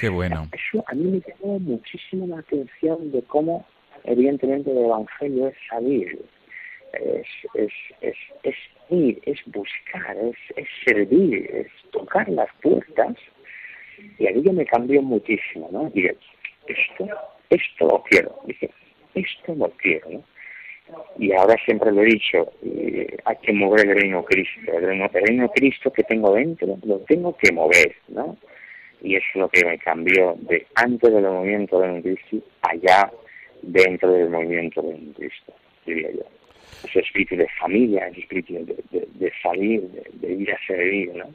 [0.00, 0.48] Qué bueno.
[0.52, 3.66] Eso a mí me llamó muchísimo la atención de cómo,
[4.04, 6.18] evidentemente, el Evangelio es salir,
[6.92, 8.56] es, es, es, es
[8.90, 13.16] ir, es buscar, es, es servir, es tocar las puertas.
[14.18, 15.90] Y a mí me cambió muchísimo, ¿no?
[15.90, 16.16] Dije,
[16.66, 17.08] esto,
[17.50, 18.34] esto lo quiero.
[18.46, 18.70] Dije,
[19.14, 20.24] esto lo quiero, ¿no?
[21.18, 24.60] Y ahora siempre lo he dicho, eh, hay que mover el reino Cristo.
[24.66, 28.36] El reino, el reino Cristo que tengo dentro, lo tengo que mover, ¿no?
[29.02, 33.10] Y es lo que me cambió de antes del movimiento de Cristo allá
[33.62, 35.52] dentro del movimiento de Cristo,
[35.84, 36.24] diría yo
[36.84, 38.54] ese espíritu de familia, ese espíritu
[38.90, 39.82] de, salir,
[40.14, 41.26] de, ir a servir, ¿no?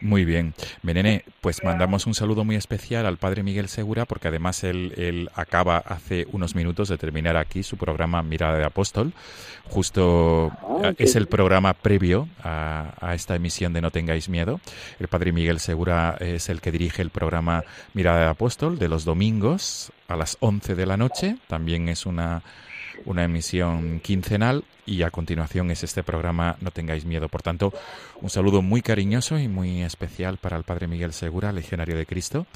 [0.00, 0.54] Muy bien.
[0.82, 5.30] Menene, pues mandamos un saludo muy especial al padre Miguel Segura, porque además él, él,
[5.34, 9.12] acaba hace unos minutos de terminar aquí su programa Mirada de Apóstol.
[9.68, 14.60] Justo ah, es el programa previo a, a, esta emisión de No tengáis miedo.
[14.98, 19.04] El padre Miguel Segura es el que dirige el programa Mirada de Apóstol de los
[19.04, 21.36] domingos a las 11 de la noche.
[21.46, 22.42] También es una
[23.04, 27.28] una emisión quincenal y a continuación es este programa No tengáis miedo.
[27.28, 27.72] Por tanto,
[28.20, 32.46] un saludo muy cariñoso y muy especial para el Padre Miguel Segura, legionario de Cristo,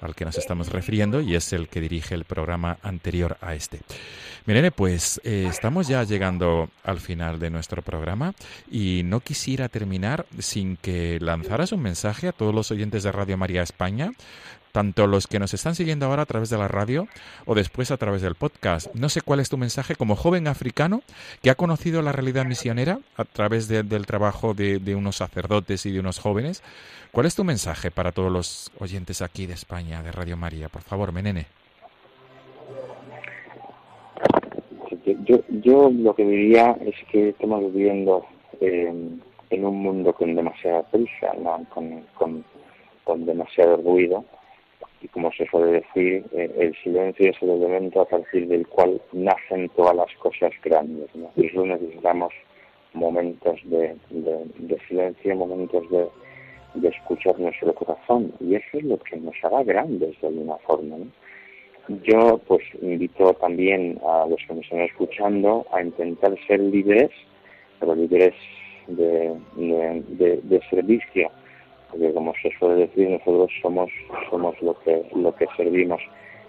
[0.00, 3.80] al que nos estamos refiriendo y es el que dirige el programa anterior a este.
[4.46, 8.32] Miren, pues eh, estamos ya llegando al final de nuestro programa
[8.70, 13.36] y no quisiera terminar sin que lanzaras un mensaje a todos los oyentes de Radio
[13.36, 14.12] María España
[14.78, 17.08] tanto los que nos están siguiendo ahora a través de la radio
[17.46, 18.94] o después a través del podcast.
[18.94, 21.00] No sé cuál es tu mensaje como joven africano
[21.42, 25.98] que ha conocido la realidad misionera a través del trabajo de, unos sacerdotes y de
[25.98, 26.62] unos jóvenes.
[27.10, 30.68] ¿Cuál es tu mensaje para todos los oyentes aquí de España, de Radio María?
[30.68, 31.46] Por favor, Menene.
[35.24, 38.24] Yo, yo lo que diría es que estamos viviendo
[38.60, 38.94] eh,
[39.50, 41.66] en un mundo con demasiada prisa, ¿no?
[41.74, 42.44] con,
[43.02, 44.24] con demasiado ruido,
[45.00, 49.00] y como se suele decir, eh, el silencio es el elemento a partir del cual
[49.12, 51.08] nacen todas las cosas grandes.
[51.14, 51.30] ¿no?
[51.36, 52.32] Y eso necesitamos
[52.94, 53.96] momentos de,
[54.88, 56.08] silencio, momentos de,
[56.88, 58.32] escuchar nuestro corazón.
[58.40, 60.96] Y eso es lo que nos hará grandes de alguna forma.
[62.02, 67.10] Yo pues invito también a los que me están escuchando a intentar ser líderes,
[67.80, 68.34] pero líderes
[68.88, 71.30] de, de, de servicio
[71.90, 73.90] porque como se suele decir nosotros somos
[74.30, 76.00] somos lo que lo que servimos.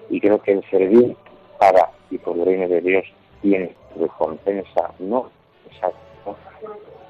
[0.09, 1.15] Y creo que el servir
[1.59, 3.05] para y por el reino de Dios
[3.41, 5.29] tiene recompensa no
[5.71, 6.35] exacto.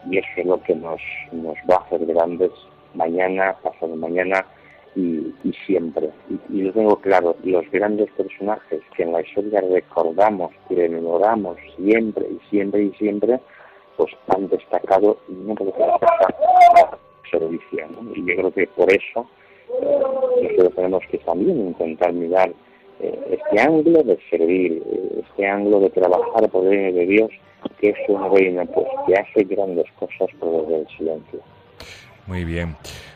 [0.09, 1.01] Y eso es lo que nos
[1.31, 2.51] nos va a hacer grandes
[2.93, 4.45] mañana pasado mañana
[4.95, 6.09] y, siempre.
[6.49, 12.27] Y, lo tengo claro los grandes personajes que en la historia recordamos y rememoramos siempre
[12.29, 13.39] y siempre y siempre
[13.97, 15.83] pues han destacado y no porque
[17.29, 17.87] servicio.
[17.89, 18.11] ¿no?
[18.15, 19.27] Y yo creo que por eso
[19.81, 19.99] eh,
[20.43, 22.53] nosotros tenemos que también intentar mirar
[22.99, 27.29] eh, este ángulo de servir, eh, este ángulo de trabajar por el de Dios,
[27.79, 31.39] que es un reino pues, que hace grandes cosas por el silencio.
[32.27, 32.75] Muy bien.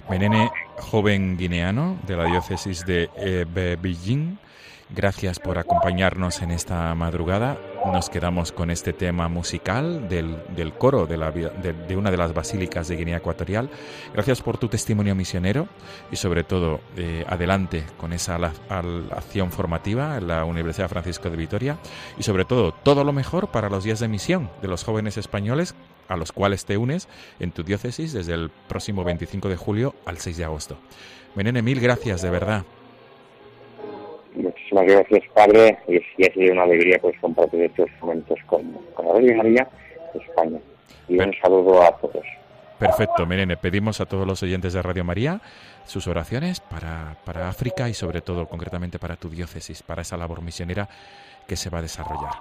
[0.10, 0.50] Menene,
[0.80, 3.46] joven guineano de la diócesis de eh,
[3.82, 4.38] Beijing,
[4.90, 7.58] Gracias por acompañarnos en esta madrugada.
[7.86, 11.18] Nos quedamos con este tema musical del, del coro de,
[11.96, 13.70] una de las basílicas de Guinea Ecuatorial.
[14.14, 15.68] Gracias por tu testimonio misionero
[16.10, 21.78] y sobre todo eh, adelante con esa acción formativa en la Universidad Francisco de Vitoria
[22.18, 25.76] y sobre todo todo lo mejor para los días de misión de los jóvenes españoles
[26.08, 27.10] a los cuales te unes
[27.40, 30.78] en tu diócesis desde el próximo 25 de julio al 6 de agosto.
[31.36, 32.64] Menene, mil gracias de verdad.
[34.74, 38.64] Muchísimas gracias, Padre, y, y ha sido una alegría pues compartir estos momentos con,
[38.96, 39.68] con la Virgen María
[40.14, 40.60] de España.
[41.08, 42.26] Y un saludo a todos.
[42.80, 45.42] Perfecto, Menene, pedimos a todos los oyentes de Radio María
[45.86, 50.42] sus oraciones para, para África y sobre todo concretamente para tu diócesis, para esa labor
[50.42, 50.90] misionera
[51.48, 52.34] que se va a desarrollar.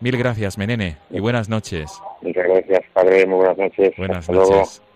[0.00, 1.92] Mil gracias, Menene, y buenas noches.
[2.22, 3.92] Muchas gracias, Padre, muy buenas noches.
[3.96, 4.80] Buenas Hasta noches.
[4.80, 4.93] Luego.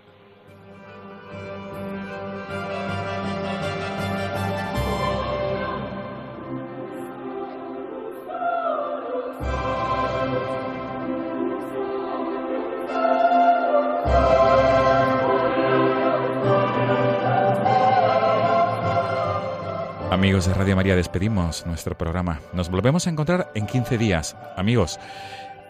[20.19, 22.41] Amigos de Radio María, despedimos nuestro programa.
[22.53, 24.37] Nos volvemos a encontrar en 15 días.
[24.57, 24.99] Amigos,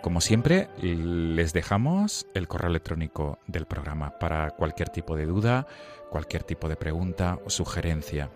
[0.01, 5.67] como siempre, les dejamos el correo electrónico del programa para cualquier tipo de duda,
[6.09, 8.31] cualquier tipo de pregunta o sugerencia.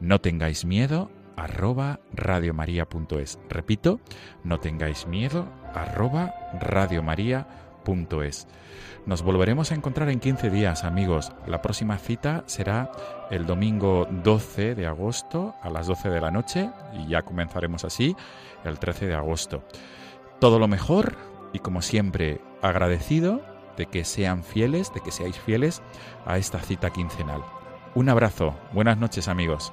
[0.00, 3.38] No tengáis miedo, arroba radiomaria.es.
[3.50, 4.00] Repito,
[4.44, 7.67] no tengáis miedo, arroba radiomaria.es.
[9.06, 11.32] Nos volveremos a encontrar en 15 días, amigos.
[11.46, 12.92] La próxima cita será
[13.30, 18.14] el domingo 12 de agosto a las 12 de la noche y ya comenzaremos así
[18.64, 19.64] el 13 de agosto.
[20.38, 21.16] Todo lo mejor
[21.54, 23.40] y como siempre agradecido
[23.78, 25.82] de que sean fieles, de que seáis fieles
[26.26, 27.42] a esta cita quincenal.
[27.94, 29.72] Un abrazo, buenas noches amigos.